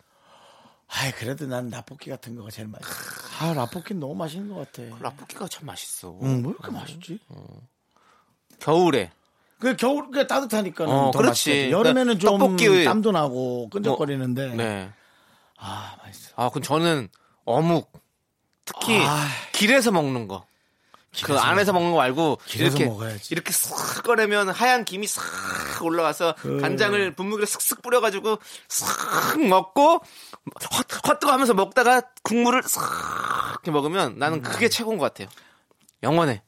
[0.96, 2.90] 아이 그래도 난 라볶이 같은 거가 제일 맛있어.
[3.40, 4.96] 아 라볶이 너무 맛있는 것 같아.
[4.96, 6.16] 그 라볶이가 참 맛있어.
[6.22, 6.74] 응, 왜 이렇게 음.
[6.74, 7.18] 맛있지?
[7.33, 7.37] 응.
[7.37, 7.44] 음.
[8.61, 9.11] 겨울에
[9.59, 10.85] 그 겨울 그 따뜻하니까.
[10.85, 11.50] 어, 그렇지.
[11.50, 12.85] 그러니까 여름에는 좀 떡볶이...
[12.85, 14.50] 땀도 나고 끈적거리는데.
[14.52, 14.92] 어, 네.
[15.59, 16.30] 아 맛있어.
[16.37, 17.09] 아 그럼 저는
[17.44, 17.90] 어묵
[18.64, 19.26] 특히 아...
[19.52, 20.46] 길에서 먹는 거.
[21.22, 23.29] 그 안에서 먹는 거 말고 이렇게 먹어야지.
[23.33, 25.22] 이렇게 싹 꺼내면 하얀 김이 싹
[25.83, 26.59] 올라와서 그...
[26.61, 30.00] 간장을 분무기로 쓱쓱 뿌려가지고 싹 먹고
[30.98, 32.83] 헛헛뜨거하면서 먹다가 국물을 싹
[33.53, 34.42] 이렇게 먹으면 나는 음.
[34.42, 35.29] 그게 최고인 것 같아요.
[36.03, 36.42] 영원해.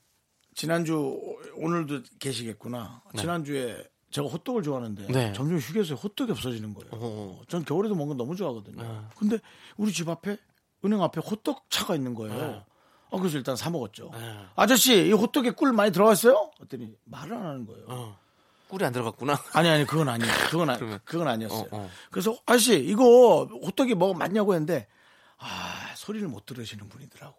[0.54, 1.20] 지난주
[1.54, 3.02] 오늘도 계시겠구나.
[3.14, 3.20] 네.
[3.20, 5.32] 지난주에 제가 호떡을 좋아하는데 네.
[5.34, 6.90] 점점 휴게소에 호떡이 없어지는 거예요.
[6.92, 7.40] 어.
[7.48, 8.82] 전 겨울에도 먹는 거 너무 좋아하거든요.
[8.82, 9.10] 어.
[9.18, 9.38] 근데
[9.76, 10.36] 우리 집 앞에
[10.84, 12.34] 은행 앞에 호떡 차가 있는 거예요.
[12.34, 12.64] 어.
[13.10, 14.10] 어, 그래서 일단 사 먹었죠.
[14.12, 14.44] 네.
[14.56, 16.50] 아저씨, 이 호떡에 꿀 많이 들어갔어요?
[16.60, 17.84] 어랬더니 말을 안 하는 거예요.
[17.88, 18.18] 어.
[18.68, 19.40] 꿀이 안 들어갔구나.
[19.52, 20.32] 아니 아니 그건 아니에요.
[20.50, 21.68] 그건 아, 니 그건 아니었어요.
[21.70, 21.90] 어, 어.
[22.10, 24.88] 그래서 아저씨 이거 호떡이 뭐 맞냐고 했는데
[25.38, 27.36] 아 소리를 못 들으시는 분이더라고.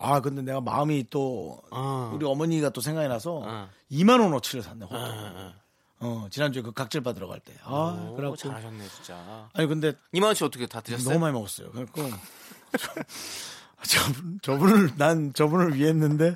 [0.00, 2.10] 아 근데 내가 마음이 또 어.
[2.12, 3.68] 우리 어머니가 또 생각이 나서 어.
[3.92, 5.20] 2만 원어치를 샀네 어, 어, 호떡.
[5.20, 5.54] 어,
[6.00, 7.52] 어 지난주에 그 각질 받으러 갈 때.
[7.62, 9.48] 아, 그래고 잘하셨네 진짜.
[9.52, 11.08] 아니 근데 2만 원치 어떻게 다 드셨어요?
[11.14, 11.70] 너무 많이 먹었어요.
[11.70, 12.20] 그래갖
[13.78, 16.34] 아, 저분, 저분을, 난 저분을 위했는데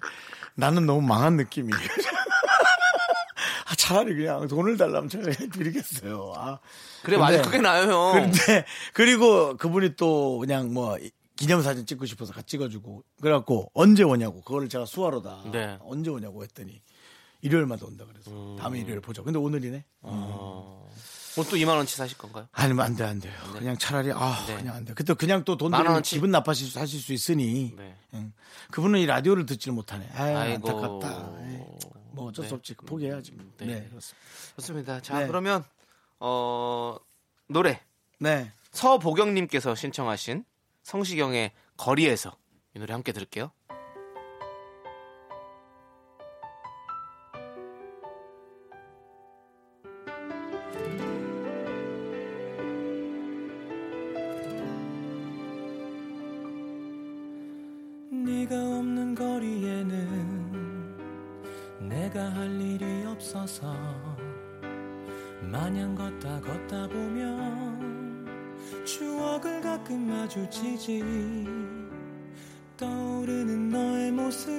[0.55, 1.75] 나는 너무 망한 느낌이에요.
[3.67, 6.33] 아, 차라리 그냥 돈을 달라면 차라리 드리겠어요.
[6.37, 6.59] 아.
[7.03, 7.43] 그래, 맞아.
[7.43, 8.13] 그게 나요, 형.
[8.31, 10.97] 근데, 그리고 그분이 또 그냥 뭐,
[11.37, 15.77] 기념사진 찍고 싶어서 같이 찍어주고 그래갖고 언제 오냐고 그거를 제가 수화로다 네.
[15.81, 16.81] 언제 오냐고 했더니
[17.43, 18.57] 일요일마다 온다 그래서 음.
[18.59, 19.23] 다음 일요일 보자.
[19.23, 19.85] 근데 오늘이네.
[20.03, 20.87] 어.
[20.89, 20.93] 아.
[21.37, 22.47] 뭐또 2만 원치 사실 건가요?
[22.53, 23.33] 아니면 안 돼, 안 돼요.
[23.55, 23.61] 네.
[23.61, 24.55] 그냥 차라리 아, 네.
[24.57, 24.93] 그냥 안 돼.
[24.93, 27.73] 그때 그냥 또돈 들면 기분 나빠실 수, 사실 수 있으니.
[27.75, 27.97] 네.
[28.13, 28.35] 응.
[28.71, 30.11] 그분은 이 라디오를 듣지를 못하네.
[30.15, 31.33] 아, 안타깝다.
[31.49, 31.59] 에이.
[32.11, 32.75] 뭐 어쩔 수 없지.
[32.75, 32.85] 네.
[32.85, 33.33] 포기해야지.
[33.33, 33.67] 음, 네.
[33.67, 33.89] 네.
[33.89, 34.21] 그렇습니다.
[34.57, 35.01] 좋습니다.
[35.01, 35.27] 자, 네.
[35.27, 35.65] 그러면
[36.21, 36.97] 어
[37.49, 37.81] 노래.
[38.19, 38.53] 네.
[38.73, 40.45] 서보경 님께서 신청하신
[40.83, 42.37] 성시경의 거리에서
[42.75, 43.51] 이 노래 함께 들을게요.
[62.13, 63.75] 내가 할 일이 없어서
[65.51, 68.27] 마냥 걷다 걷다 보면
[68.85, 71.03] 추억을 가끔 마주치지
[72.77, 74.51] 떠오르는 너의 모습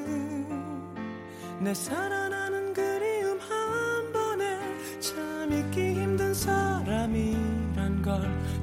[1.61, 8.19] 내 살아나는 그리움 한 번에 참 잊기 힘든 사람이란 걸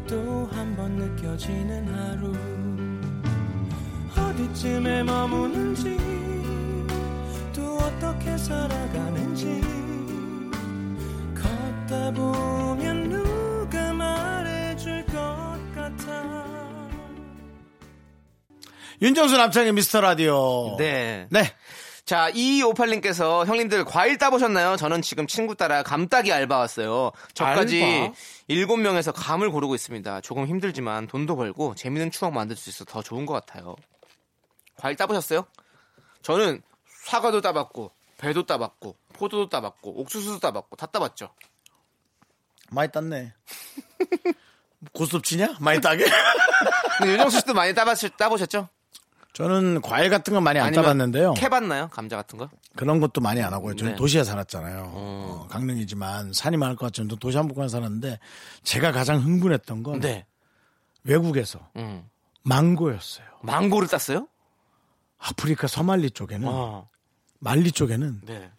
[0.08, 2.30] 또 한 번 느껴지는 하루
[4.18, 6.19] 어디쯤에 머무는지
[8.20, 9.46] 어떻게 살아가는지
[11.42, 16.88] 걷다 보면 누가 말해줄 것 같아
[19.00, 21.26] 윤정수 남창의 미스터 라디오 네.
[21.30, 21.50] 네.
[22.04, 24.76] 자, 2258님께서 형님들 과일 따보셨나요?
[24.76, 27.12] 저는 지금 친구 따라 감 따기 알바 왔어요.
[27.34, 28.12] 저까지
[28.48, 30.20] 일곱 명에서 감을 고르고 있습니다.
[30.22, 33.76] 조금 힘들지만 돈도 벌고 재밌는 추억 만들 수 있어 더 좋은 것 같아요.
[34.76, 35.46] 과일 따보셨어요?
[36.22, 36.62] 저는
[37.04, 41.30] 사과도 따봤고 배도 따봤고 포도도 따봤고 옥수수도 따봤고 다 따봤죠.
[42.70, 43.32] 많이 땄네.
[44.92, 45.56] 고스톱 치냐?
[45.60, 46.04] 많이 따게?
[46.98, 48.68] 근 윤정수 씨도 많이 따봤을, 따보셨죠?
[49.32, 51.34] 저는 과일 같은 건 많이 안 따봤는데요.
[51.34, 51.88] 캐봤나요?
[51.88, 52.48] 감자 같은 거?
[52.76, 53.74] 그런 것도 많이 안 하고요.
[53.76, 53.96] 저는 네.
[53.96, 54.84] 도시에 살았잖아요.
[54.92, 54.92] 어,
[55.44, 58.18] 어 강릉이지만 산이 많을 것 같지만 도시 한복판에 살았는데
[58.62, 60.26] 제가 가장 흥분했던 건 네.
[61.04, 62.08] 외국에서 음.
[62.42, 63.26] 망고였어요.
[63.42, 64.28] 망고를 땄어요?
[65.18, 66.88] 아프리카 서말리 쪽에는 어.
[67.40, 68.50] 말리 쪽에는 네.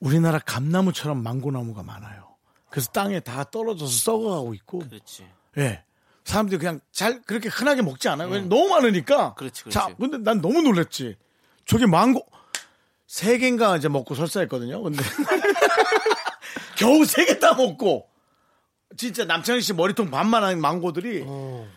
[0.00, 2.28] 우리나라 감나무처럼 망고나무가 많아요.
[2.70, 4.80] 그래서 땅에 다 떨어져서 썩어가고 있고.
[4.80, 5.26] 그렇지.
[5.58, 5.84] 예.
[6.24, 8.28] 사람들이 그냥 잘 그렇게 흔하게 먹지 않아요.
[8.30, 8.48] 음.
[8.48, 9.34] 너무 많으니까.
[9.34, 9.74] 그렇지, 그렇지.
[9.74, 11.16] 자, 근데 난 너무 놀랬지.
[11.66, 12.26] 저기 망고
[13.06, 14.82] 세 개인가 이제 먹고 설사했거든요.
[14.82, 15.02] 근데
[16.76, 18.08] 겨우 세 개 다 먹고
[18.96, 21.68] 진짜 남창희 씨 머리통 반만한 망고들이 어.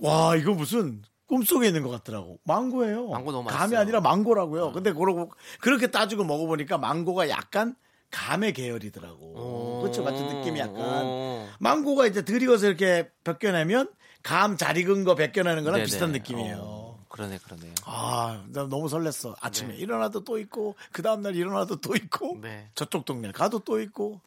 [0.00, 2.38] 와 이거 무슨 꿈속에 있는 것 같더라고.
[2.44, 3.08] 망고예요.
[3.08, 3.80] 망고 너무 감이 맛있어요.
[3.80, 4.68] 아니라 망고라고요.
[4.68, 4.72] 음.
[4.72, 7.74] 근데 그러고 그렇게 따지고 먹어보니까 망고가 약간
[8.10, 9.80] 감의 계열이더라고.
[9.82, 10.04] 그렇죠.
[10.04, 11.48] 같은 느낌이 약간 어.
[11.58, 13.90] 망고가 이제 드리워서 이렇게 벗겨내면
[14.22, 15.84] 감 잘 익은 거 벗겨내는 거랑 네네.
[15.84, 16.56] 비슷한 느낌이에요.
[16.58, 16.86] 오.
[17.08, 19.36] 그러네, 그러네 아, 나 너무 설렜어.
[19.40, 19.76] 아침에 네.
[19.78, 22.68] 일어나도 또 있고, 그 다음날 일어나도 또 있고, 네.
[22.74, 24.20] 저쪽 동네 가도 또 있고.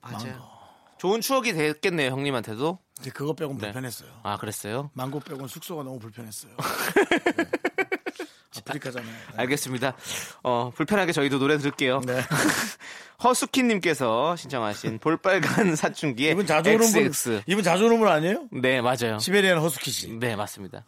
[0.00, 0.30] 맞아요.
[0.32, 0.44] 망고.
[0.98, 2.78] 좋은 추억이 됐겠네요, 형님한테도.
[2.96, 3.66] 근데 그거 빼곤 네.
[3.66, 4.08] 불편했어요.
[4.22, 4.90] 아 그랬어요?
[4.94, 6.52] 망고 빼곤 숙소가 너무 불편했어요.
[7.36, 7.44] 네.
[8.72, 9.10] 아프리카잖아요.
[9.12, 9.34] 네.
[9.36, 9.94] 알겠습니다.
[10.42, 12.00] 어, 불편하게 저희도 노래 들을게요.
[12.00, 12.20] 네.
[13.22, 18.48] 허수키님께서 신청하신 볼빨간 사춘기의 이분 자주 오는 분, 이분 자주 오는 분 아니에요?
[18.50, 19.18] 네 맞아요.
[19.20, 20.10] 시베리안 허수키 씨.
[20.10, 20.84] 네 맞습니다.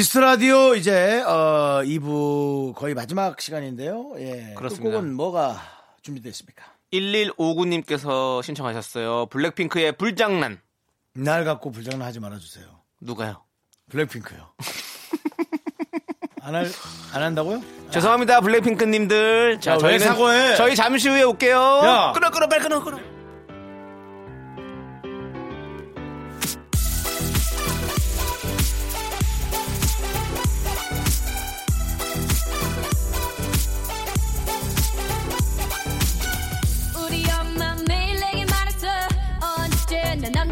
[0.00, 4.12] 미스라디오 이제 어 2부 거의 마지막 시간인데요.
[4.16, 4.54] 예.
[4.56, 4.82] 그렇습니다.
[4.92, 5.60] 그 곡은 뭐가
[6.00, 6.64] 준비됐습니까?
[6.94, 9.26] 1159님께서 신청하셨어요.
[9.26, 10.58] 블랙핑크의 불장난.
[11.12, 12.64] 날 갖고 불장난 하지 말아주세요.
[13.02, 13.44] 누가요?
[13.90, 14.48] 블랙핑크요.
[16.40, 16.66] 안, 할,
[17.12, 17.60] 안 한다고요?
[17.90, 19.60] 죄송합니다, 블랙핑크님들.
[19.60, 20.56] 자, 저희 사고해.
[20.56, 21.58] 저희 잠시 후에 올게요.
[21.60, 22.12] 야.
[22.14, 22.98] 끊어, 끊어, 빨리 끊어, 끊어.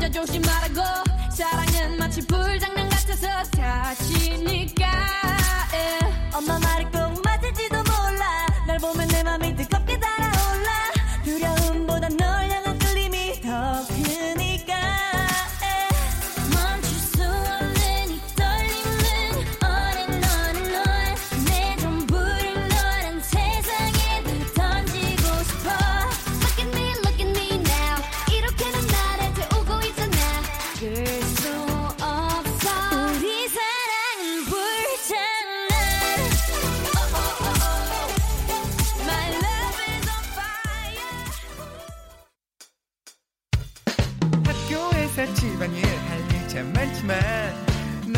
[0.08, 0.80] 나 조심하라고
[1.30, 5.27] 사랑은 마치 불장난 같아서 다치니까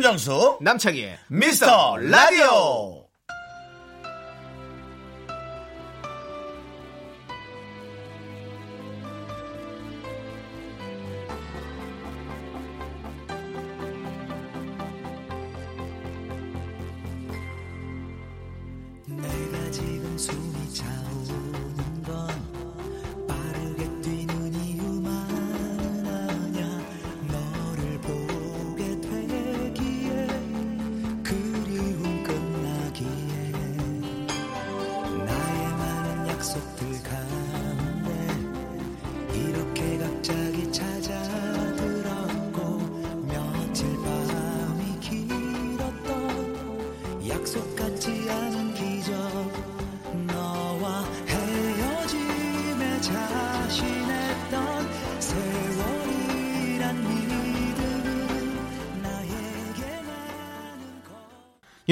[0.00, 2.99] 윤정수 남창희의 미스터 라디오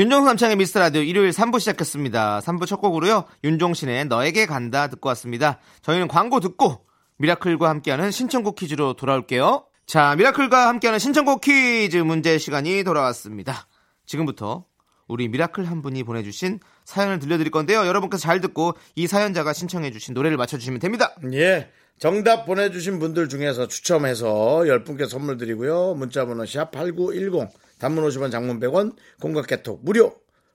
[0.09, 2.40] 윤종수 남창의 미스터 라디오 일요일 3부 시작했습니다.
[2.42, 3.25] 3부 첫 곡으로요.
[3.44, 5.59] 윤종신의 너에게 간다 듣고 왔습니다.
[5.83, 6.87] 저희는 광고 듣고
[7.18, 9.66] 미라클과 함께하는 신청곡 퀴즈로 돌아올게요.
[9.87, 13.68] 자, 미라클과 함께하는 신청곡 퀴즈 문제 시간이 돌아왔습니다.
[14.07, 14.64] 지금부터
[15.09, 17.87] 우리 미라클 한 분이 보내주신 사연을 들려드릴 건데요.
[17.87, 21.16] 여러분께서 잘 듣고 이 사연자가 신청해주신 노래를 맞춰주시면 됩니다.
[21.35, 21.68] 예.
[21.99, 25.94] 정답 보내주신 분들 중에서 추첨해서 10분께 선물 드리고요.
[25.99, 30.12] 문자번호 샵8910 단문 50원 장문 100원 공각 개톡 무료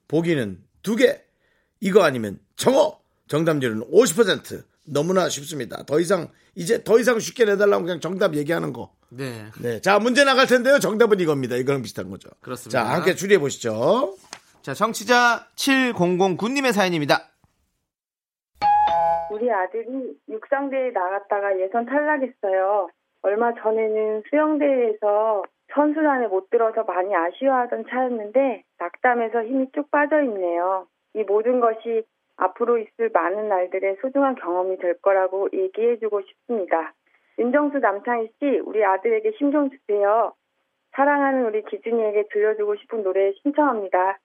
[0.08, 1.22] 보기는 두 개
[1.80, 5.84] 이거 아니면 정어 정답률은 50% 너무나 쉽습니다.
[5.84, 8.92] 더 이상 이제 더 이상 쉽게 내달라고 그냥 정답 얘기하는 거.
[9.10, 9.48] 네.
[9.62, 9.80] 네.
[9.82, 10.78] 자 문제 나갈 텐데요.
[10.80, 11.56] 정답은 이겁니다.
[11.58, 12.30] 이거랑 비슷한 거죠.
[12.42, 12.84] 그렇습니다.
[12.86, 14.16] 자 함께 추리해 보시죠.
[14.62, 17.30] 자 정치자 7009님의 사연입니다.
[19.32, 22.90] 우리 아들이 육상대에 나갔다가 예선 탈락했어요.
[23.24, 30.88] 얼마 전에는 수영대회에서 선순환에못 들어서 많이 아쉬워하던 차였는데 낙담해서 힘이 쭉 빠져 있네요.
[31.16, 32.04] 이 모든 것이
[32.38, 36.94] 앞으로 있을 많은 날들의 소중한 경험이 될 거라고 얘기해주고 싶습니다.
[37.40, 40.34] 윤정수 남창희 씨, 우리 아들에게 심정 주세요.
[40.92, 44.20] 사랑하는 우리 기준이에게 들려주고 싶은 노래 신청합니다.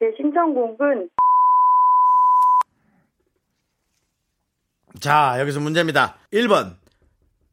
[0.00, 1.10] 제 신청곡은
[5.00, 6.16] 자, 여기서 문제입니다.
[6.32, 6.74] 1번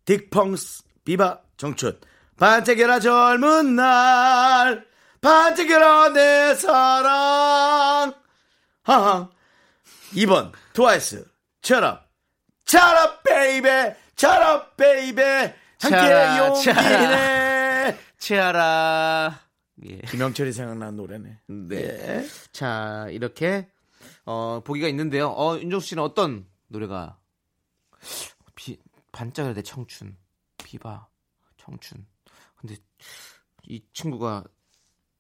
[0.08, 2.00] 딕펑스 비바 정춘
[2.38, 4.86] 반짝여라 젊은 날
[5.22, 8.14] 반짝여라 내 사랑
[8.84, 9.30] 하하
[10.14, 11.26] 2번 트와이스
[11.62, 12.04] 철업
[12.66, 19.40] 철업 베이베 철업 베이베 함께 용기네 치아라
[19.86, 19.98] 예.
[20.00, 21.76] 김영철이 생각난 노래네 네.
[21.76, 22.26] 예.
[22.52, 23.70] 자 이렇게
[24.26, 27.18] 어, 보기가 있는데요 어, 윤종수 씨는 어떤 노래가
[28.56, 28.78] 비,
[29.14, 30.18] 반짝여라 내 청춘
[30.58, 31.08] 비바
[31.58, 32.06] 청춘
[32.66, 32.76] 근데
[33.68, 34.44] 이 친구가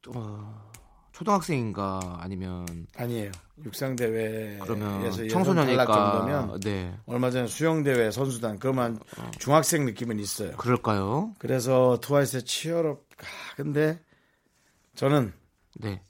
[0.10, 0.72] 어,
[1.12, 2.66] 초등학생인가 아니면
[2.98, 3.32] 아니에요.
[3.64, 6.96] 육상 대회 그러면 청소년일까 네.
[7.06, 9.32] 얼마 전에 수영 대회 선수단 그만 어.
[9.38, 10.58] 중학생 느낌은 있어요.
[10.58, 11.34] 그럴까요?
[11.38, 13.26] 그래서 트와이스의 치열업 아,
[13.56, 14.02] 근데
[14.96, 15.32] 저는
[15.78, 16.02] 네.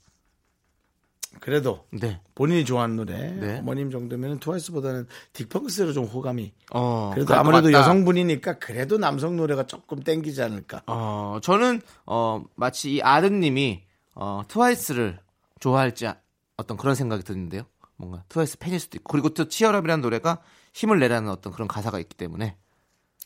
[1.40, 2.20] 그래도 네.
[2.34, 3.58] 본인이 좋아하는 노래 네.
[3.58, 10.42] 어머님 정도면 트와이스보다는 딕펑스로 좀 호감이 어, 그래도 아무래도 여성분이니까 그래도 남성 노래가 조금 땡기지
[10.42, 13.82] 않을까 어, 저는 어, 마치 이 아드님이
[14.14, 15.18] 어, 트와이스를
[15.60, 16.16] 좋아할지 아,
[16.56, 17.62] 어떤 그런 생각이 드는데요
[17.96, 20.40] 뭔가 트와이스 팬일 수도 있고 그리고 또 치열업이라는 노래가
[20.74, 22.56] 힘을 내라는 어떤 그런 가사가 있기 때문에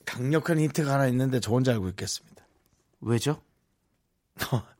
[0.06, 2.46] 강력한 힌트가 하나 있는데 저 혼자 알고 있겠습니다
[3.00, 3.40] 왜죠?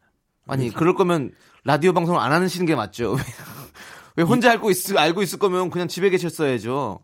[0.50, 0.78] 아니 그렇죠.
[0.78, 1.32] 그럴 거면
[1.64, 3.16] 라디오 방송을 안 하시는 게 맞죠.
[4.16, 7.00] 왜 혼자 알고 있을 알고 있을 거면 그냥 집에 계셨어야죠.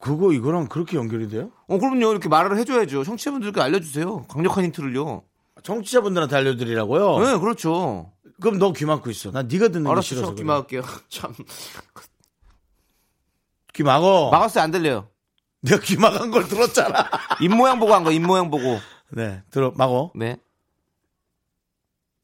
[0.00, 1.50] 그거 이거랑 그렇게 연결이 돼요?
[1.68, 3.04] 어 그럼요 이렇게 말을 해줘야죠.
[3.04, 4.26] 청취자분들께 알려주세요.
[4.28, 5.22] 강력한 힌트를요.
[5.62, 7.18] 청취자분들한테 알려드리라고요?
[7.20, 8.10] 네 그렇죠.
[8.40, 9.30] 그럼 너 귀 막고 있어.
[9.30, 10.28] 난 네가 듣는 게 싫어서.
[10.28, 10.82] 알았어 귀 막을게요.
[11.10, 11.34] 참.
[13.74, 14.30] 귀 막어.
[14.30, 15.10] 막았어요 안 들려요.
[15.60, 17.06] 내가 귀 막은 걸 들었잖아.
[17.42, 18.10] 입 모양 보고 한 거.
[18.10, 18.78] 입 모양 보고.
[19.10, 20.10] 네 들어 막어.
[20.14, 20.38] 네.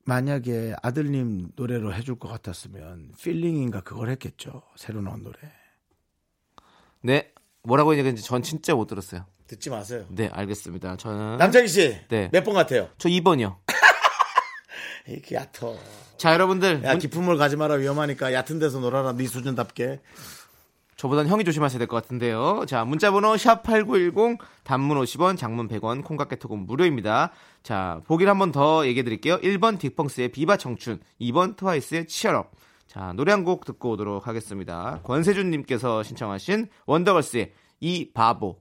[0.07, 4.63] 만약에 아들님 노래로 해줄 것 같았으면 필링인가 그걸 했겠죠.
[4.77, 5.37] 새로 나온 노래.
[7.03, 7.33] 네.
[7.65, 9.27] 뭐라고 얘기했는지 전 진짜 못 들었어요.
[9.49, 10.07] 듣지 마세요.
[10.09, 10.97] 네, 알겠습니다.
[10.97, 12.01] 저는 남창희 씨.
[12.09, 12.29] 네.
[12.33, 12.89] 몇 번 같아요?
[12.99, 13.57] 저 2번이요.
[15.09, 15.77] 이렇게 얕어.
[16.19, 16.85] 자, 여러분들.
[16.85, 19.13] 야, 깊은 물 가지 마라 위험하니까 얕은 데서 놀아라.
[19.13, 19.99] 네 수준답게.
[20.97, 22.65] 저보단 형이 조심하셔야 될 것 같은데요.
[22.67, 27.33] 자, 문자번호 샵8910, 단문 50원, 장문 100원, 콩깍개톡은 무료입니다.
[27.63, 29.39] 자, 보기를 한 번 더 얘기해 드릴게요.
[29.41, 32.51] 1번 딕펑스의 비바 청춘, 2번 트와이스의 치얼업.
[32.87, 35.01] 자, 노래 한 곡 듣고 오도록 하겠습니다.
[35.03, 38.59] 권세준님께서 신청하신 원더걸스의 이 바보.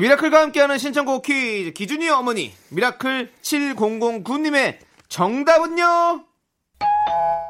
[0.00, 4.76] 네, 미라클과 함께하는 신청곡 퀴즈 기준이 어머니 미라클 7009님의
[5.08, 6.24] 정답은요?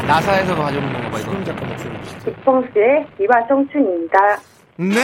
[0.05, 1.43] 나사에서 가져온 건가 봐, 이거.
[1.43, 2.31] 잠깐 목소리 주시죠.
[2.31, 4.39] 육봉수의 이화 청춘입니다.
[4.77, 5.01] 네!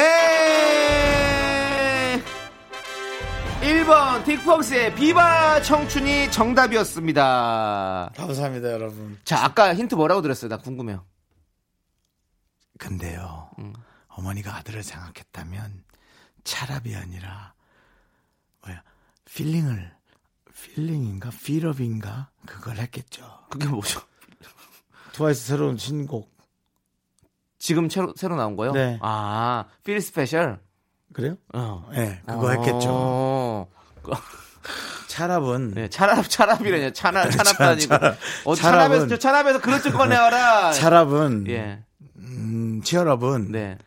[3.62, 8.12] 1번 딕펑스의 비바 청춘이 정답이었습니다.
[8.16, 9.18] 감사합니다, 여러분.
[9.26, 11.06] 자, 아까 힌트 뭐라고 들었어요나 궁금해요.
[12.78, 13.74] 근데요, 음.
[14.08, 15.84] 어머니가 아들을 생각했다면
[16.46, 17.54] 차라비 아니라
[18.66, 18.82] 뭐야
[19.26, 19.92] 필링을
[20.68, 23.24] 필링인가 필업인가 그걸 했겠죠.
[23.50, 24.02] 그게 뭐죠?
[25.14, 26.30] 트와이스 새로운 신곡.
[27.58, 28.72] 지금 새로 새로 나온 거요?
[28.72, 29.00] 네.
[29.02, 30.60] 아, 필 스페셜.
[31.14, 31.36] 그래요?
[31.54, 31.90] 어.
[31.92, 32.50] 네, 그거 어...
[32.52, 32.86] 했겠죠.
[32.92, 33.68] 어.
[35.08, 36.94] 차랍은 네, 차랍 차랍이래요.
[36.94, 37.96] 차나 차랍도 아니고.
[38.46, 40.72] 어, 차랍에서 차랍에서 그런 쪽 꺼내와라.
[40.74, 41.84] 차랍은 예.
[42.18, 43.78] 음, 치얼업은 네.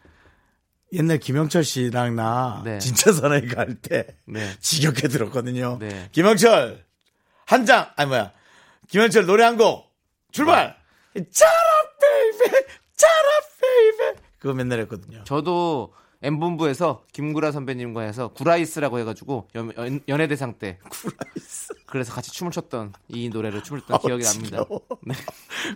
[0.93, 2.79] 옛날 김영철 씨랑 나 네.
[2.79, 4.49] 진짜 사나이 갈때 네.
[4.61, 5.79] 지겹게 들었거든요.
[5.81, 6.09] 네.
[6.13, 6.85] 김영철
[7.47, 8.33] 한장 아니 뭐야
[8.89, 9.91] 김영철 노래 한곡
[10.33, 10.77] 출발.
[11.15, 11.23] 짜라
[12.01, 12.33] 네.
[12.39, 15.25] 베이베 짜라 베이베 그거 맨날 했거든요.
[15.25, 19.73] 저도 M본부에서 김구라 선배님과 해서 구라이스라고 해가지고 연,
[20.09, 24.65] 연, 예대상때 구라이스 그래서 같이 춤을 췄던 이 노래를 춤을 췄던 어, 기억이 납니다.
[25.03, 25.15] 네.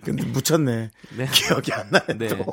[0.02, 0.90] 근데 묻혔네.
[1.16, 1.26] 네.
[1.30, 2.16] 기억이 안 나네.
[2.16, 2.28] 네.
[2.28, 2.44] 또.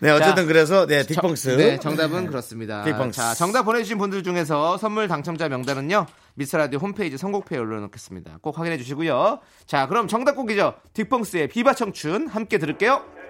[0.00, 1.56] 네 어쨌든 자, 그래서 네 딕펑스.
[1.56, 2.26] 네 정답은 네.
[2.28, 2.84] 그렇습니다.
[2.84, 3.12] 딕펑스.
[3.12, 6.04] 자 정답 보내주신 분들 중에서 선물 당첨자 명단은요
[6.34, 8.38] 미스라디 홈페이지 선곡표에 올려놓겠습니다.
[8.42, 9.38] 꼭 확인해 주시고요.
[9.66, 10.74] 자 그럼 정답 곡이죠.
[10.94, 13.21] 딕펑스의 비바 청춘 함께 들을게요.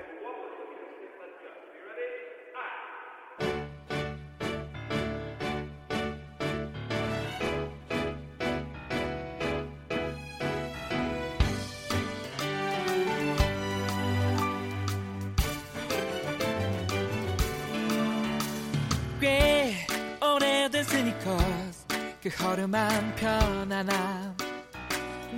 [22.22, 24.36] 그 허름한 편안함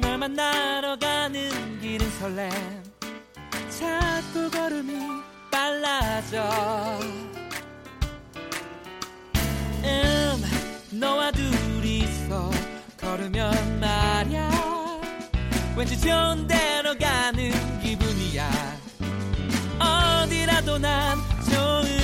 [0.03, 2.51] 널 만나러 가는 길은 설렘
[3.71, 4.93] 자꾸 걸음이
[5.51, 6.99] 빨라져
[9.85, 10.43] 음
[10.91, 12.51] 너와 둘이서
[13.01, 14.51] 걸으면 말야
[15.79, 18.51] 왠지 좋은 데로 가는 기분이야
[19.81, 21.17] 어디라도 난
[21.51, 22.04] 좋은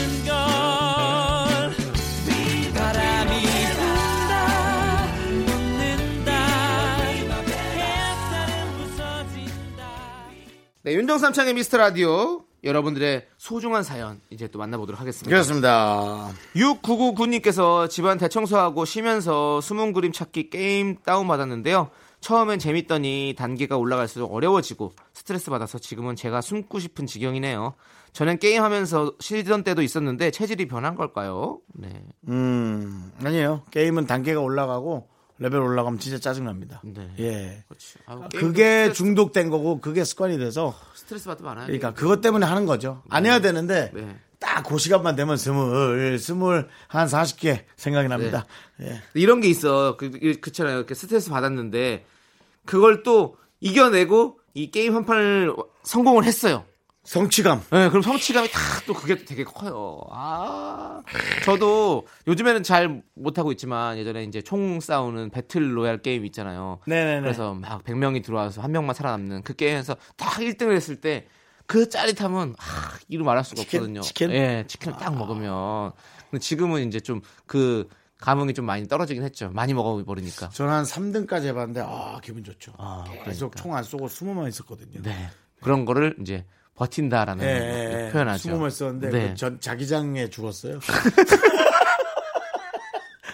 [11.10, 15.28] 윤정삼창의 미스터 라디오 여러분들의 소중한 사연 이제 또 만나보도록 하겠습니다.
[15.28, 16.30] 그렇습니다.
[16.54, 21.90] 6999님께서 집안 대청소하고 쉬면서 숨은 그림 찾기 게임 다운받았는데요.
[22.20, 27.74] 처음엔 재밌더니 단계가 올라갈수록 어려워지고 스트레스 받아서 지금은 제가 숨고 싶은 지경이네요.
[28.12, 31.58] 저는 게임하면서 쉬던 때도 있었는데 체질이 변한 걸까요?
[31.74, 32.04] 네.
[32.28, 33.62] 음 아니에요.
[33.72, 35.08] 게임은 단계가 올라가고
[35.40, 36.82] 레벨 올라가면 진짜 짜증납니다.
[36.84, 37.10] 네.
[37.18, 37.64] 예.
[37.66, 37.98] 그렇죠.
[38.06, 43.00] 아우, 그게 중독된 거고 그게 습관이 돼서 스트레스 받으면 안하 그러니까 그것 때문에 하는 거죠.
[43.06, 43.16] 네.
[43.16, 44.18] 안 해야 되는데 네.
[44.38, 48.08] 딱그 시간만 되면 스물, 스물 한 사십 개 생각이 네.
[48.10, 48.44] 납니다.
[48.82, 49.00] 예.
[49.14, 49.96] 이런 게 있어.
[49.96, 50.10] 그,
[50.42, 52.04] 그처럼 이렇게 스트레스 받았는데
[52.66, 56.64] 그걸 또 이겨내고 이 게임 한 판을 성공을 했어요.
[57.02, 57.62] 성취감.
[57.70, 59.98] 네, 그럼 성취감이 딱 또 그게 되게 커요.
[60.10, 61.02] 아,
[61.44, 66.80] 저도 요즘에는 잘 못하고 있지만 예전에 이제 총 싸우는 배틀 로얄 게임 있잖아요.
[66.86, 67.20] 네네네.
[67.20, 71.26] 그래서 막 100명이 들어와서 한 명만 살아남는 그 게임에서 딱 1등을 했을 때
[71.66, 74.00] 그 짜릿함은 아, 이루 말할 수가 치킨, 없거든요.
[74.00, 74.32] 치킨?
[74.32, 75.10] 예, 치킨을 딱 아.
[75.20, 75.92] 먹으면.
[76.30, 77.86] 근데 지금은 이제 좀 그
[78.18, 79.50] 감흥이 좀 많이 떨어지긴 했죠.
[79.52, 80.48] 많이 먹어버리니까.
[80.48, 82.72] 저는 한 3등까지 해봤는데, 아, 기분 좋죠.
[82.76, 83.62] 아, 계속 그러니까.
[83.62, 85.00] 총안 쏘고 숨어만 있었거든요.
[85.02, 85.28] 네.
[85.62, 86.44] 그런 거를 이제
[86.80, 88.42] 버틴다라는 예, 예, 예, 표현하죠.
[88.48, 89.28] 숨을 썼는데 네.
[89.30, 90.80] 그전 자기장에 죽었어요.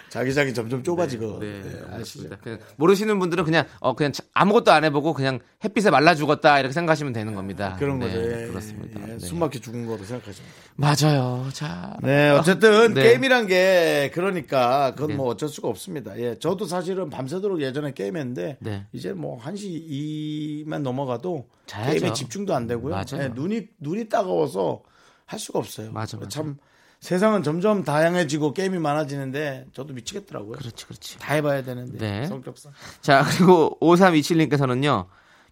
[0.08, 1.40] 자기장이 점점 좁아지고.
[1.40, 2.36] 네, 네, 네 알겠습니다.
[2.36, 7.12] 그냥 모르시는 분들은 그냥 어 그냥 아무것도 안 해보고 그냥 햇빛에 말라 죽었다 이렇게 생각하시면
[7.12, 7.72] 되는 겁니다.
[7.74, 8.22] 아, 그런 네, 거죠.
[8.22, 9.00] 예, 그렇습니다.
[9.08, 9.18] 예, 네.
[9.18, 10.50] 숨막혀 죽은 거로 생각하시면.
[10.76, 11.48] 맞아요.
[11.52, 11.96] 자.
[12.02, 13.02] 네, 어쨌든 네.
[13.02, 15.14] 게임이란 게 그러니까 그건 네.
[15.16, 16.16] 뭐 어쩔 수가 없습니다.
[16.20, 18.58] 예, 저도 사실은 밤새도록 예전에 게임했는데
[18.92, 21.92] 이제 뭐 1시 이만 넘어가도 자야죠.
[21.98, 22.92] 게임에 집중도 안 되고요.
[22.92, 23.24] 맞아요.
[23.24, 24.82] 예, 눈이 눈이 따가워서
[25.24, 25.90] 할 수가 없어요.
[25.90, 26.28] 맞아, 맞아.
[26.28, 26.56] 참.
[27.00, 30.52] 세상은 점점 다양해지고 게임이 많아지는데 저도 미치겠더라고요.
[30.56, 31.18] 그렇지, 그렇지.
[31.18, 32.26] 다 해봐야 되는데 네.
[32.26, 32.72] 성격상.
[33.00, 35.06] 자 그리고 5327님께서는요.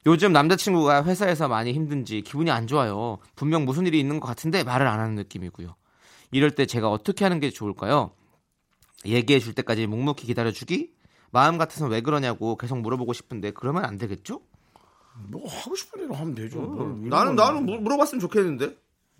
[0.07, 3.19] 요즘 남자친구가 회사에서 많이 힘든지 기분이 안 좋아요.
[3.37, 5.75] 분명 무슨 일이 있는 것 같은데 말을 안 하는 느낌이고요.
[6.31, 8.11] 이럴 때 제가 어떻게 하는 게 좋을까요?
[9.07, 10.93] 얘기해 줄 때까지 묵묵히 기다려 주기?
[11.31, 14.41] 마음 같아서 왜 그러냐고 계속 물어보고 싶은데 그러면 안 되겠죠?
[15.29, 16.61] 뭐 하고 싶은 일로 하면 되죠.
[16.61, 18.77] 어, 나는 나는 물어봤으면 좋겠는데.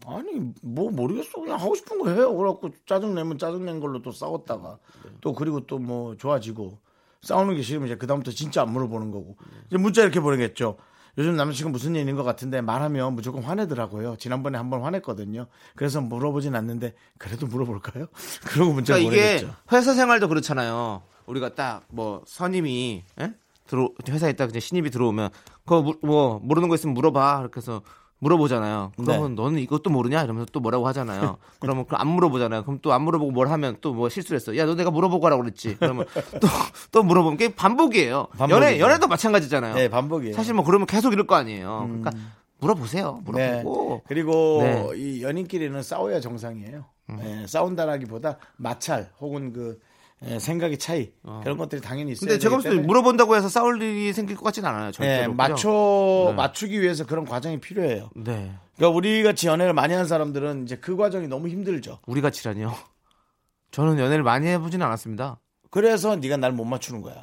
[0.07, 5.11] 아니 뭐 모르겠어 그냥 하고 싶은 거 해요 그래갖고 짜증내면 짜증낸 걸로 또 싸웠다가 네.
[5.21, 6.79] 또 그리고 또 뭐 좋아지고
[7.21, 9.59] 싸우는 게 싫으면 이제 그다음부터 진짜 안 물어보는 거고 네.
[9.67, 10.77] 이제 문자 이렇게 보내겠죠
[11.19, 16.95] 요즘 남친과 무슨 일인 것 같은데 말하면 무조건 화내더라고요 지난번에 한번 화냈거든요 그래서 물어보진 않는데
[17.19, 18.07] 그래도 물어볼까요
[18.47, 23.23] 그러고 문자 그러니까 보내겠죠 이게 회사 생활도 그렇잖아요 우리가 딱 뭐 선임이 에?
[23.23, 23.35] 예?
[23.67, 25.31] 들어 회사에 딱 이제 신입이 들어오면
[25.67, 27.83] 그뭐 거 모르는 거 있으면 물어봐 이렇게 해서
[28.25, 28.93] 물어보잖아요.
[28.97, 29.43] 그러면 네.
[29.43, 30.23] 너는 이것도 모르냐?
[30.23, 31.37] 이러면서 또 뭐라고 하잖아요.
[31.61, 32.63] 그러면 안 물어보잖아요.
[32.63, 34.57] 그럼 또 안 물어보고 뭘 하면 또 뭐 실수를 했어.
[34.57, 35.77] 야, 너 내가 물어보고 하라고 그랬지.
[35.79, 36.07] 그러면
[36.41, 36.49] 또,
[36.91, 38.27] 또 물어보면 그게 반복이에요.
[38.37, 38.57] 반복이죠.
[38.57, 39.75] 연애, 연애도 마찬가지잖아요.
[39.75, 40.35] 네, 반복이에요.
[40.35, 41.87] 사실 뭐 그러면 계속 이럴 거 아니에요.
[41.89, 42.01] 음.
[42.01, 42.11] 그러니까
[42.59, 43.21] 물어보세요.
[43.25, 43.95] 물어보고.
[44.03, 44.03] 네.
[44.09, 44.85] 그리고 네.
[44.97, 46.85] 이 연인끼리는 싸워야 정상이에요.
[47.11, 47.17] 음.
[47.23, 49.79] 네, 싸운다라기보다 마찰 혹은 그
[50.27, 51.41] 예, 생각의 차이 어.
[51.43, 52.29] 그런 것들이 당연히 있어요.
[52.29, 54.93] 근데 제가 봤을 때 물어본다고 해서 싸울 일이 생길 것같지는 않아요.
[54.93, 55.29] 절대로.
[55.29, 56.35] 네, 맞춰 네.
[56.35, 58.11] 맞추기 위해서 그런 과정이 필요해요.
[58.17, 58.55] 네.
[58.77, 61.99] 그러니까 우리 같이 연애를 많이 한 사람들은 이제 그 과정이 너무 힘들죠.
[62.07, 62.75] 우리 같이라니요?
[63.71, 65.41] 저는 연애를 많이 해보진 않았습니다.
[65.71, 67.17] 그래서 네가 날 못 맞추는 거야.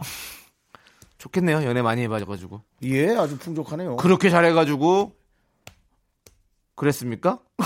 [1.18, 1.64] 좋겠네요.
[1.64, 2.62] 연애 많이 해봐가지고.
[2.84, 3.96] 예, 아주 풍족하네요.
[3.98, 5.14] 그렇게 잘해가지고
[6.76, 7.38] 그랬습니까?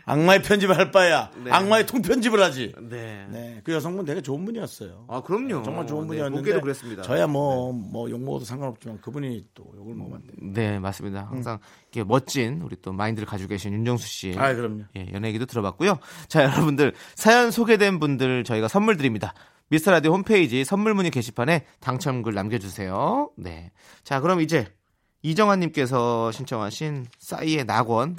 [0.06, 1.30] 악마의 편집을 할 바야.
[1.44, 1.52] 네.
[1.52, 2.74] 악마의 통편집을 하지.
[2.82, 3.26] 네.
[3.30, 3.62] 네.
[3.64, 5.06] 그 여성분 되게 좋은 분이었어요.
[5.08, 5.60] 아, 그럼요.
[5.60, 6.54] 네, 정말 좋은 네, 분이었는데.
[6.54, 7.04] 네, 그랬습니다.
[7.04, 7.80] 저야 뭐, 네.
[7.92, 10.38] 뭐, 욕 먹어도 상관없지만 그분이 또 욕을 먹으면 안 돼요.
[10.72, 11.28] 네, 맞습니다.
[11.30, 11.60] 항상
[11.92, 14.34] 이렇게 멋진 우리 또 마인드를 가지고 계신 윤정수 씨.
[14.38, 14.86] 아, 그럼요.
[14.98, 16.00] 예, 연예기도 들어봤고요.
[16.28, 16.94] 자, 여러분들.
[17.16, 19.36] 사연 소개된 분들 저희가 선물 드립니다.
[19.72, 23.30] 미스터 라디오 홈페이지 선물 문의 게시판에 당첨글 남겨주세요.
[23.38, 23.72] 네.
[24.04, 24.68] 자, 그럼 이제
[25.22, 28.18] 이정환님께서 신청하신 싸이의 낙원.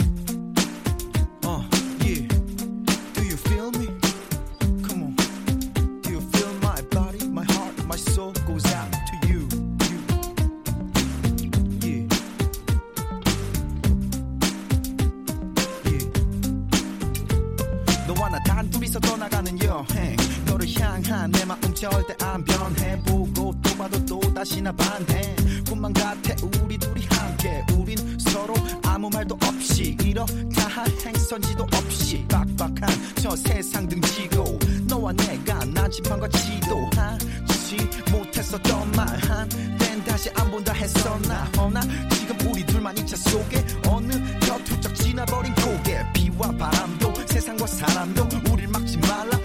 [21.22, 25.36] 난내 마음 절대 안 변해보고 또 봐도 또다시 나 반해
[25.68, 28.52] 꿈만 같아 우리 둘이 함께 우린 서로
[28.84, 32.80] 아무 말도 없이 이렇다 한 행선지도 없이 빡빡한
[33.22, 34.58] 저 세상 등지고
[34.88, 37.76] 너와 내가 나집반과 지도하지
[38.10, 39.48] 못했었던 말 한
[39.78, 44.10] 땐 다시 안 본다 했었나 허나 지금 우리 둘만 이 차 속에 어느
[44.40, 49.41] 곁 훌쩍 지나버린 고개 비와 바람도 세상과 사람도 우릴 막지 말라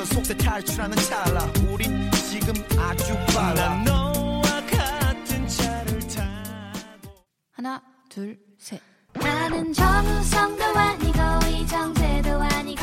[0.00, 7.12] 살 속세 탈출하는 찰나 우린 지금 아주 빨라 너와 같은 차를 타고
[7.52, 8.80] 하나 둘셋
[9.14, 11.18] 나는 정우성도 아니고
[11.52, 12.82] 이정재도 아니고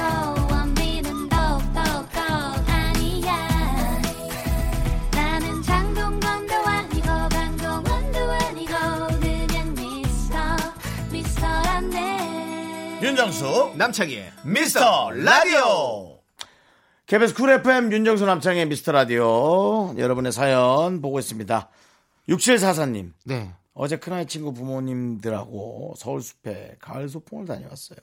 [0.51, 2.19] 원빈은 더욱더
[2.67, 3.33] 아니야
[5.15, 8.73] 나는 장동건도 아니고 강동원도 아니고
[9.19, 10.37] 그냥 미스터
[11.11, 16.16] 미스터란데 윤정수 남창희의 미스터 라디오
[17.07, 21.69] KBS 쿨 FM 윤정수 남창의 미스터 라디오 여러분의 사연 보고 있습니다.
[22.27, 23.13] 6744님.
[23.23, 23.53] 네.
[23.73, 27.99] 어제 큰아이 친구 부모님들하고 서울숲에 가을 소풍을 다녀왔어요.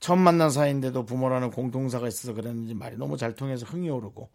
[0.00, 4.30] 처음 만난 사이인데도 부모라는 공동사가 있어서 그랬는지 말이 너무 잘 통해서 흥이 오르고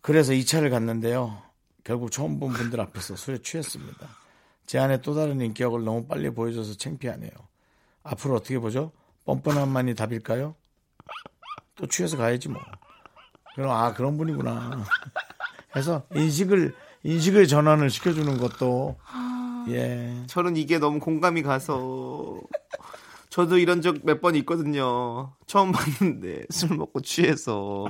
[0.00, 1.36] 그래서 2차를 갔는데요.
[1.84, 4.08] 결국 처음 본 분들 앞에서 술에 취했습니다.
[4.64, 7.32] 제 안에 또 다른 인격을 너무 빨리 보여줘서 창피하네요.
[8.04, 8.90] 앞으로 어떻게 보죠?
[9.26, 10.54] 뻔뻔한만이 답일까요?
[11.74, 12.58] 또 취해서 가야지 뭐.
[13.54, 14.84] 그럼 아 그런 분이구나.
[15.76, 16.74] 해서 인식을
[17.04, 18.96] 인식을 전환을 시켜주는 것도
[19.68, 20.12] 예.
[20.26, 22.40] 저는 이게 너무 공감이 가서
[23.30, 25.32] 저도 이런 적 몇 번 있거든요.
[25.46, 27.84] 처음 봤는데 술 먹고 취해서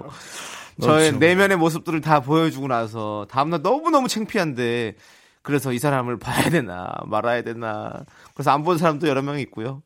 [0.81, 1.19] 저의 그렇죠.
[1.19, 4.97] 내면의 모습들을 다 보여주고 나서 다음날 너무 너무 창피한데
[5.43, 8.05] 그래서 이 사람을 봐야 되나 말아야 되나
[8.35, 9.83] 그래서 안 본 사람도 여러 명 있고요.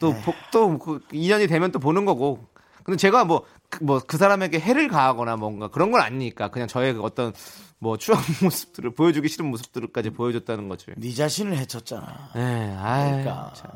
[0.00, 0.14] 또또
[0.52, 0.78] 또, 네.
[0.78, 2.46] 또그 인연이 되면 또 보는 거고
[2.82, 3.44] 근데 제가 뭐
[3.80, 7.32] 뭐그 사람에게 해를 가하거나 뭔가 그런 건 아니니까 그냥 저의 그 어떤
[7.78, 10.92] 뭐추억 모습들을 보여주기 싫은 모습들까지 보여줬다는 거죠.
[10.96, 12.30] 네 자신을 해쳤잖아.
[12.34, 13.72] 네, 아이, 그러니까 참.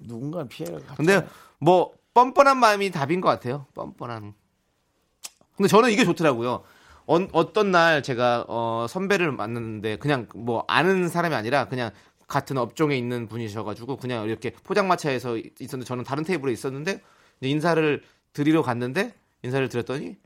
[0.00, 0.80] 누군가 피해를.
[0.96, 1.26] 근데
[1.58, 3.66] 뭐 뻔뻔한 마음이 답인 것 같아요.
[3.74, 4.34] 뻔뻔한.
[5.56, 6.62] 근데 저는 이게 좋더라고요.
[7.06, 11.90] 어, 떤날 제가 어, 선배를 만났는데 그냥 뭐 아는 사람이 아니라 그냥
[12.28, 17.00] 같은 업종에 있는 분이셔가지고 그냥 이렇게 포장마차에서 있었는데 저는 다른 테이블에 있었는데
[17.40, 18.02] 인사를
[18.32, 20.16] 드리러 갔는데 인사를 드렸더니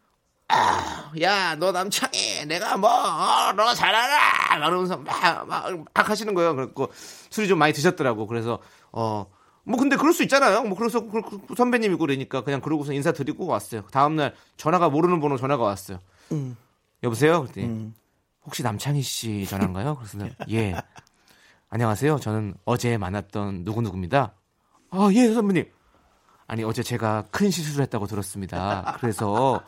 [0.48, 6.55] 아, 야, 너 남창이 내가 뭐, 어, 너잘하라 그러면서 막, 막, 막 하시는 거예요.
[6.55, 6.92] 그래갖고
[7.30, 8.26] 술이 좀 많이 드셨더라고.
[8.26, 8.59] 그래서,
[8.90, 9.24] 어,
[9.64, 10.64] 뭐 근데 그럴 수 있잖아요.
[10.64, 13.82] 뭐 그래서 그, 그, 그 선배님이고 그러니까 그냥 그러고서 인사드리고 왔어요.
[13.92, 16.00] 다음날 전화가 모르는 번호 전화가 왔어요.
[16.32, 16.57] 음.
[17.03, 17.40] 여보세요?
[17.42, 17.94] 그랬더니 음.
[18.44, 19.94] 혹시 남창희 씨 전화인가요?
[19.96, 20.18] 그래서
[20.50, 20.76] 예.
[21.70, 22.18] 안녕하세요.
[22.18, 24.34] 저는 어제 만났던 누구누구입니다.
[24.90, 25.66] 아, 예, 선배님.
[26.53, 28.98] 아니 어제 제가 큰 실수를 했다고 들었습니다.
[29.00, 29.62] 그래서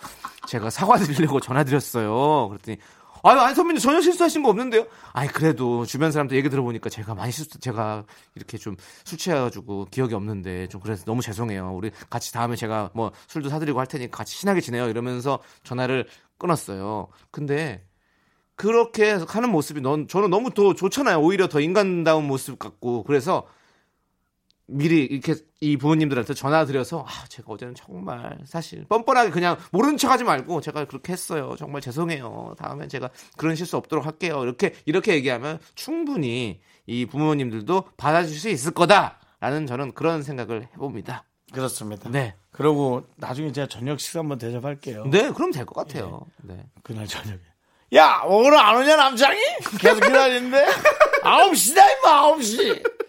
[0.47, 2.49] 제가 사과드리려고 전화드렸어요.
[2.51, 2.77] 그랬더니
[3.23, 4.87] 아유 아니 선배님 전혀 실수하신 거 없는데요.
[5.15, 8.05] 아니 그래도 주변 사람들 얘기 들어보니까 제가 많이 실수 제가
[8.35, 8.77] 이렇게 좀
[9.07, 11.73] 술 취해가지고 기억이 없는데 좀 그래서 너무 죄송해요.
[11.75, 16.07] 우리 같이 다음에 제가 뭐 술도 사드리고 할 테니 까 같이 친하게 지내요 이러면서 전화를
[16.37, 17.09] 끊었어요.
[17.31, 17.83] 근데
[18.57, 21.17] 그렇게 하는 모습이 넌 저는 너무 더 좋잖아요.
[21.19, 23.45] 오히려 더 인간다운 모습 같고 그래서
[24.67, 30.25] 미리 이렇게 이 부모님들한테 전화 드려서 아 제가 어제는 정말 사실 뻔뻔하게 그냥 모른 척하지
[30.25, 35.59] 말고 제가 그렇게 했어요 정말 죄송해요 다음엔 제가 그런 실수 없도록 할게요 이렇게 이렇게 얘기하면
[35.75, 43.53] 충분히 이 부모님들도 받아줄 수 있을 거다라는 저는 그런 생각을 해봅니다 그렇습니다 네 그리고 나중에
[43.53, 46.55] 제가 저녁 식사 한번 대접할게요 네 그럼 될 것 같아요 네.
[46.55, 47.39] 네 그날 저녁에
[47.95, 49.39] 야 오늘 안 오냐 남장이
[49.79, 50.65] 계속 기다리는데
[51.23, 53.05] 9시다 임마 9시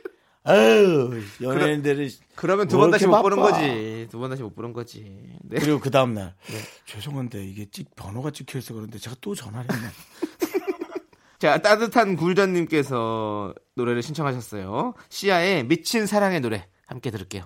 [0.48, 5.02] 아유 연예인들이 그러, 면두 번 다시 못 보는 거지 두 번 다시 못 보는 거지
[5.42, 5.58] 네.
[5.60, 6.56] 그리고 그 다음날 네.
[6.86, 9.88] 죄송한데 이게 찍 번호가 찍혀 있어 그런데 제가 또 전화를 했네
[11.40, 17.42] 자 따뜻한 굴전님께서 노래를 신청하셨어요 시아의 미친 사랑의 노래 함께 들을게요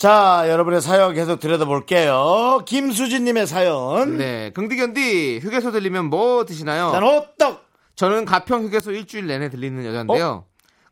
[0.00, 2.60] 자, 여러분의 사연 계속 들여다볼게요.
[2.64, 4.16] 김수진님의 사연.
[4.16, 4.48] 네.
[4.54, 6.90] 긍디견디, 휴게소 들리면 뭐 드시나요?
[6.92, 7.66] 난 호떡!
[7.96, 10.26] 저는 가평 휴게소 일주일 내내 들리는 여잔데요.
[10.26, 10.44] 어?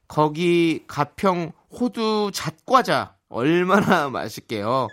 [0.08, 4.88] 거기 가평 호두 잣과자 얼마나 맛있게요.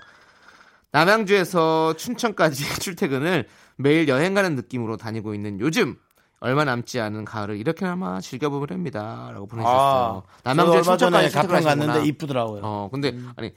[0.94, 5.98] 남양주에서 춘천까지 출퇴근을 매일 여행 가는 느낌으로 다니고 있는 요즘
[6.40, 10.24] 얼마 남지 않은 가을을 이렇게나마 즐겨보합니다라고 보내주셨어요.
[10.26, 12.62] 아, 남양주 얼마 전에 가평 갔는데 이쁘더라고요.
[12.64, 13.30] 어, 근데 음.
[13.36, 13.52] 아니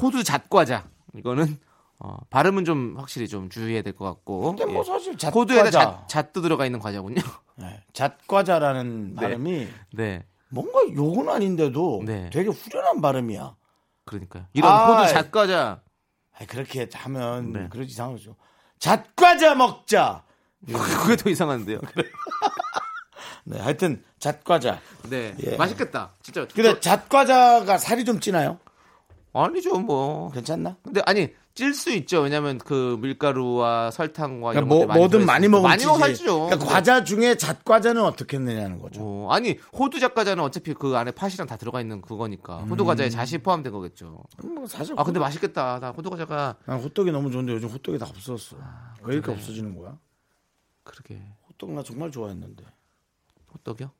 [0.00, 0.88] 호두 잣과자.
[1.14, 1.58] 이거는
[1.98, 4.56] 어, 발음은 좀 확실히 좀 주의해야 될 것 같고.
[4.56, 4.84] 근데 뭐 예.
[4.84, 7.22] 사실 잣 호두에다 잣, 잣도 들어가 있는 과자군요.
[7.56, 9.20] 네, 잣과자라는 네.
[9.20, 10.24] 발음이 네.
[10.48, 12.28] 뭔가 욕은 아닌데도 네.
[12.32, 13.54] 되게 후련한 발음이야.
[14.04, 14.44] 그러니까요.
[14.52, 15.80] 이런 아, 호두 잣과자.
[16.48, 17.68] 그렇게 하면 네.
[17.68, 18.34] 그러지 이상하죠.
[18.80, 20.24] 잣과자 먹자.
[20.68, 21.78] 예, 그, 그게 더 이상한데요.
[23.46, 24.80] 네, 하여튼 잣과자.
[25.08, 25.56] 네, 예.
[25.56, 26.10] 맛있겠다.
[26.22, 26.46] 진짜.
[26.52, 28.58] 근데 잣과자가 살이 좀 찌나요?
[29.34, 30.30] 아니죠, 뭐.
[30.30, 30.76] 괜찮나?
[30.82, 32.20] 근데 아니 찔 수 있죠.
[32.22, 36.46] 왜냐면 그 밀가루와 설탕과 그러니까 뭐, 많이 뭐든 많이 먹으면 많이 먹어지죠.
[36.46, 39.00] 그러니까 과자 중에 잣 과자는 어떻게 했느냐는 거죠.
[39.02, 42.68] 어, 아니 호두 잣 과자는 어차피 그 안에 팥이랑 다 들어가 있는 그거니까 음.
[42.70, 44.22] 호두 과자에 잣이 포함된 거겠죠.
[44.44, 45.80] 음, 뭐 사실 아 근데 맛있겠다.
[45.80, 48.56] 나 호두 과자가 난 호떡이 너무 좋은데 요즘 호떡이 다 없어졌어.
[48.60, 49.36] 아, 왜 이렇게 그래.
[49.36, 49.98] 없어지는 거야?
[50.84, 51.20] 그러게.
[51.48, 52.64] 호떡 나 정말 좋아했는데.
[53.52, 53.90] 호떡이요?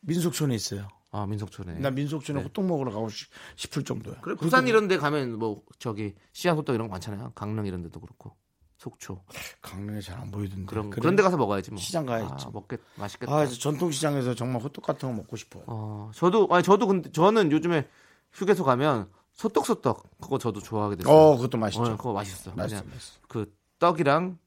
[0.00, 0.88] 민속촌에 있어요.
[1.12, 1.74] 아 민속촌에.
[1.78, 2.44] 나 민속촌에 네.
[2.46, 4.16] 호떡 먹으러 가고 싶, 싶을 정도야.
[4.22, 7.32] 그래 부산 이런데 가면 뭐 저기 씨앗 호떡 이런 거 많잖아요.
[7.34, 8.34] 강릉 이런데도 그렇고
[8.78, 9.22] 속초.
[9.60, 10.64] 강릉에 잘 안 보이던데.
[10.66, 11.00] 그럼 그래?
[11.02, 11.78] 그런데 가서 먹어야지 뭐.
[11.80, 12.46] 시장 가야지.
[12.46, 13.32] 아, 먹겠 맛있겠다.
[13.32, 15.64] 아 전통시장에서 정말 호떡 같은 거 먹고 싶어요.
[15.66, 17.86] 어 저도 아니 저도 근데 저는 요즘에
[18.32, 21.14] 휴게소 가면 소떡소떡 그거 저도 좋아하게 됐어요.
[21.14, 21.82] 어 그것도 맛있죠.
[21.84, 22.82] 어, 그거 맛있어, 맛있어.
[23.28, 24.38] 그 떡이랑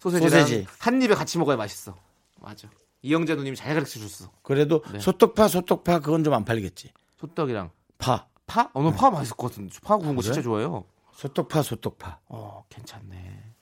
[0.00, 0.66] 소세지랑 소세지.
[0.80, 1.94] 한 입에 같이 먹어야 맛있어.
[2.40, 2.68] 맞아.
[3.02, 4.98] 이영재 누님이 잘 가르쳐 주셨어 그래도 네.
[4.98, 6.92] 소떡파 소떡파 그건 좀 안 팔리겠지.
[7.18, 8.26] 소떡이랑 파.
[8.46, 8.70] 파?
[8.72, 9.16] 어, 너파 네.
[9.16, 9.74] 맛있을 것 같은데.
[9.82, 10.22] 파 구운 거 아, 그래?
[10.22, 12.18] 진짜 좋아요 소떡파 소떡파.
[12.28, 13.54] 어, 괜찮네.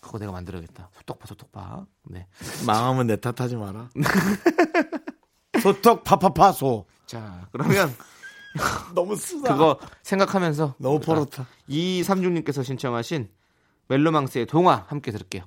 [0.00, 0.90] 그거 내가 만들어야겠다.
[0.94, 1.86] 소떡파 소떡파.
[2.08, 2.26] 네.
[2.66, 3.88] 망하면 내 탓하지 마라.
[5.62, 6.86] 소떡 파파파 소.
[7.06, 7.94] 자, 그러면
[8.96, 9.52] 너무 쓰다.
[9.52, 11.46] 그거 생각하면서 너무 그러니까 포르타.
[11.68, 13.28] 이삼중님께서 신청하신
[13.88, 15.44] 멜로망스의 동화 함께 들을게요.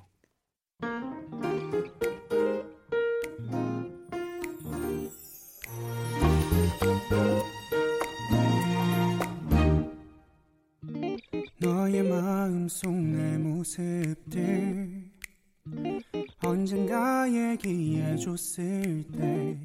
[12.66, 15.10] 마음속 내 모습들
[16.42, 19.58] 언젠가 얘기해줬을 때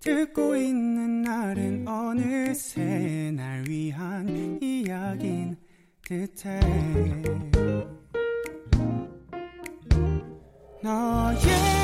[0.00, 5.56] 듣고 있는 날은 어느새 날 위한 이야긴
[6.06, 6.60] 듯해
[10.82, 11.77] 너의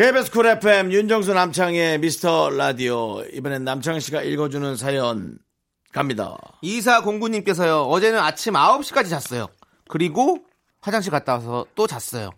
[0.00, 5.36] KBS 쿨 FM 윤정수 남창의 미스터 라디오 이번엔 남창 씨가 읽어주는 사연
[5.92, 6.38] 갑니다.
[6.62, 9.48] 이사 공구님께서요 어제는 아침 9시까지 잤어요.
[9.88, 10.38] 그리고
[10.80, 12.30] 화장실 갔다 와서 또 잤어요.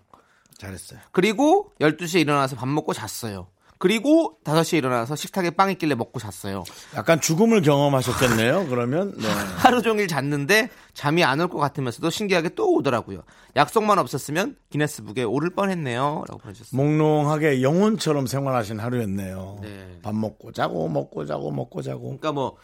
[0.59, 0.99] 잘했어요.
[1.13, 3.47] 그리고 12시에 일어나서 밥 먹고 잤어요.
[3.83, 6.63] 그리고 5시에 일어나서 식탁에 빵 있길래 먹고 잤어요.
[6.95, 8.69] 약간 죽음을 경험하셨겠네요.
[8.69, 9.27] 그러면 네.
[9.59, 13.25] 하루 종일 잤는데 잠이 안 올 것 같으면서도 신기하게 또 오더라고요.
[13.57, 16.81] 약속만 없었으면 기네스북에 오를 뻔했네요.라고 보내셨어요.
[16.81, 19.59] 몽롱하게 영혼처럼 생활하신 하루였네요.
[19.63, 19.99] 네.
[20.05, 22.03] 밥 먹고 자고 먹고 자고 먹고 자고.
[22.03, 22.55] 그러니까 뭐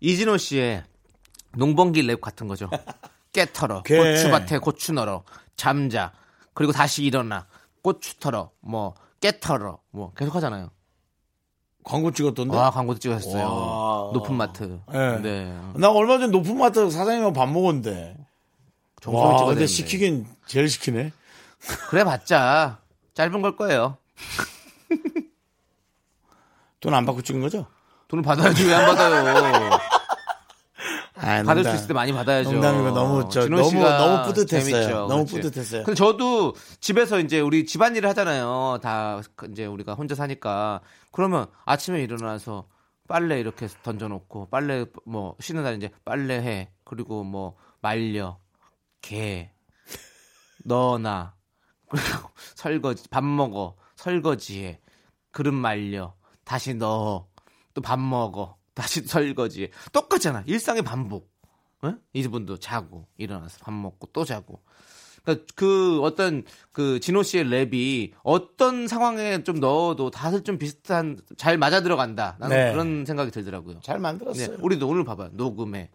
[0.00, 0.84] 이진호 씨의
[1.56, 2.68] 농번기 랩 같은 거죠.
[3.32, 5.24] 깨털어, 고추밭에 고추 널어,
[5.56, 6.12] 잠자,
[6.52, 7.46] 그리고 다시 일어나,
[7.82, 10.70] 고추 털어, 뭐 깨털어 뭐 계속 하잖아요.
[11.84, 12.56] 광고 찍었던데.
[12.56, 14.10] 아 광고도 찍었어요.
[14.12, 14.80] 높은 마트.
[14.92, 15.18] 네.
[15.18, 15.60] 네.
[15.76, 18.16] 나 얼마 전 높은 마트 사장님하고 밥 먹었는데.
[19.06, 19.66] 와, 근데 되는데.
[19.66, 21.12] 시키긴 제일 시키네.
[21.90, 22.80] 그래 봤자
[23.14, 23.98] 짧은 걸 거예요.
[26.80, 27.66] 돈 안 받고 찍은 거죠?
[28.08, 29.70] 돈을 받아야지 왜 안 받아요?
[31.18, 32.52] 아, 받을 수 있을 때 많이 받아야죠.
[32.52, 34.70] 농담이고 너무 저, 너무, 너무 뿌듯했어요.
[34.80, 35.34] 재밌죠, 너무 그렇지.
[35.40, 35.84] 뿌듯했어요.
[35.84, 38.80] 근데 저도 집에서 이제 우리 집안일을 하잖아요.
[38.82, 40.80] 다 이제 우리가 혼자 사니까
[41.12, 42.66] 그러면 아침에 일어나서
[43.08, 48.38] 빨래 이렇게 던져놓고 빨래 뭐 쉬는 날 이제 빨래해 그리고 뭐 말려
[49.00, 49.50] 개
[50.64, 51.34] 너나
[51.88, 54.80] 그리고 설거지 밥 먹어 설거지해
[55.30, 56.14] 그릇 말려
[56.44, 57.26] 다시 넣어
[57.72, 59.70] 또 밥 먹어 다시 설거지.
[59.92, 60.44] 똑같잖아.
[60.46, 61.34] 일상의 반복.
[61.82, 61.94] 어?
[62.12, 64.60] 이분도 자고 일어나서 밥 먹고 또 자고.
[65.22, 71.56] 그러니까 그 어떤 그 진호 씨의 랩이 어떤 상황에 좀 넣어도 다들 좀 비슷한 잘
[71.58, 72.36] 맞아 들어간다.
[72.38, 72.70] 나는 네.
[72.70, 73.80] 그런 생각이 들더라고요.
[73.80, 74.48] 잘 만들었어요.
[74.48, 74.56] 네.
[74.62, 75.86] 우리도 오늘 봐봐녹음에뭐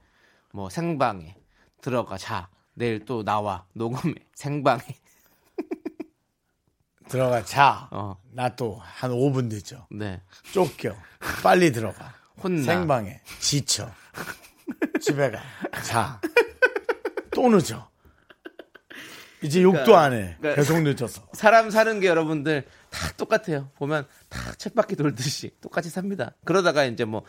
[0.71, 1.35] 생방에
[1.81, 2.49] 들어가 자.
[2.73, 3.65] 내일 또 나와.
[3.73, 4.81] 녹음에 생방에.
[7.07, 7.87] 들어가 자.
[7.91, 8.15] 어.
[8.31, 10.19] 나또 한 5분 되죠 네.
[10.51, 10.95] 쫓겨.
[11.43, 12.13] 빨리 들어가.
[12.43, 12.63] 혼나.
[12.63, 13.89] 생방에 지쳐.
[14.99, 15.39] 집에 가.
[15.85, 16.19] 자.
[17.33, 17.89] 또 늦어.
[19.43, 20.35] 이제 그러니까, 욕도 안 해.
[20.39, 21.27] 그러니까 계속 늦어서.
[21.33, 23.71] 사람 사는 게 여러분들 다 똑같아요.
[23.75, 26.35] 보면 다 쳇바퀴 돌듯이 똑같이 삽니다.
[26.45, 27.23] 그러다가 이제 뭐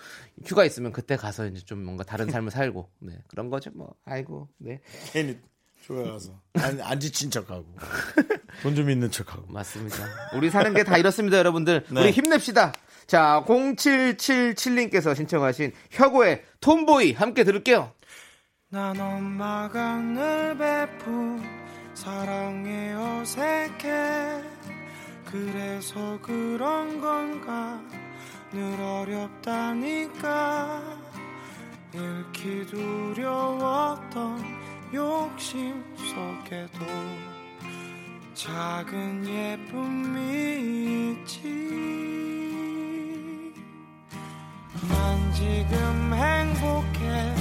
[0.44, 3.70] 휴가 있으면 그때 가서 이제 좀 뭔가 다른 삶을 살고 네 그런 거죠.
[3.74, 4.80] 뭐 아이고 네
[5.12, 5.38] 괜히
[5.82, 7.66] 좋아 가서 안, 안 지친 척하고
[8.62, 9.98] 돈 좀 있는 척하고 맞습니다.
[10.34, 11.84] 우리 사는 게 다 이렇습니다, 여러분들.
[11.90, 12.00] 네.
[12.02, 12.72] 우리 힘냅시다.
[13.08, 17.90] 자, 0777님께서 신청하신 혁오의 톰보이 함께 들을게요.
[18.68, 21.42] 난 엄마가 늘 베푼
[21.94, 24.40] 사랑에 어색해
[25.30, 27.82] 그래서 그런 건가
[28.52, 31.00] 늘 어렵다니까
[31.94, 34.61] 읽기 두려웠던
[34.94, 36.84] 욕심 속에도
[38.34, 41.40] 작은 예쁨이 있지
[44.90, 47.34] 난 지금 행복해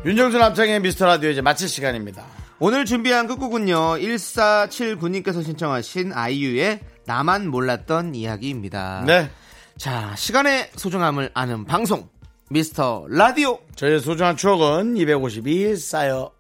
[0.04, 2.26] 윤정수 남창의 미스터 라디오 이제 마칠 시간입니다.
[2.60, 3.96] 오늘 준비한 끝곡은요.
[3.98, 9.04] 1479님께서 신청하신 아이유의 나만 몰랐던 이야기입니다.
[9.08, 9.32] 네.
[9.78, 12.08] 자, 시간의 소중함을 아는 방송.
[12.50, 13.60] 미스터 라디오.
[13.76, 16.37] 저의 소중한 추억은 252일 쌓여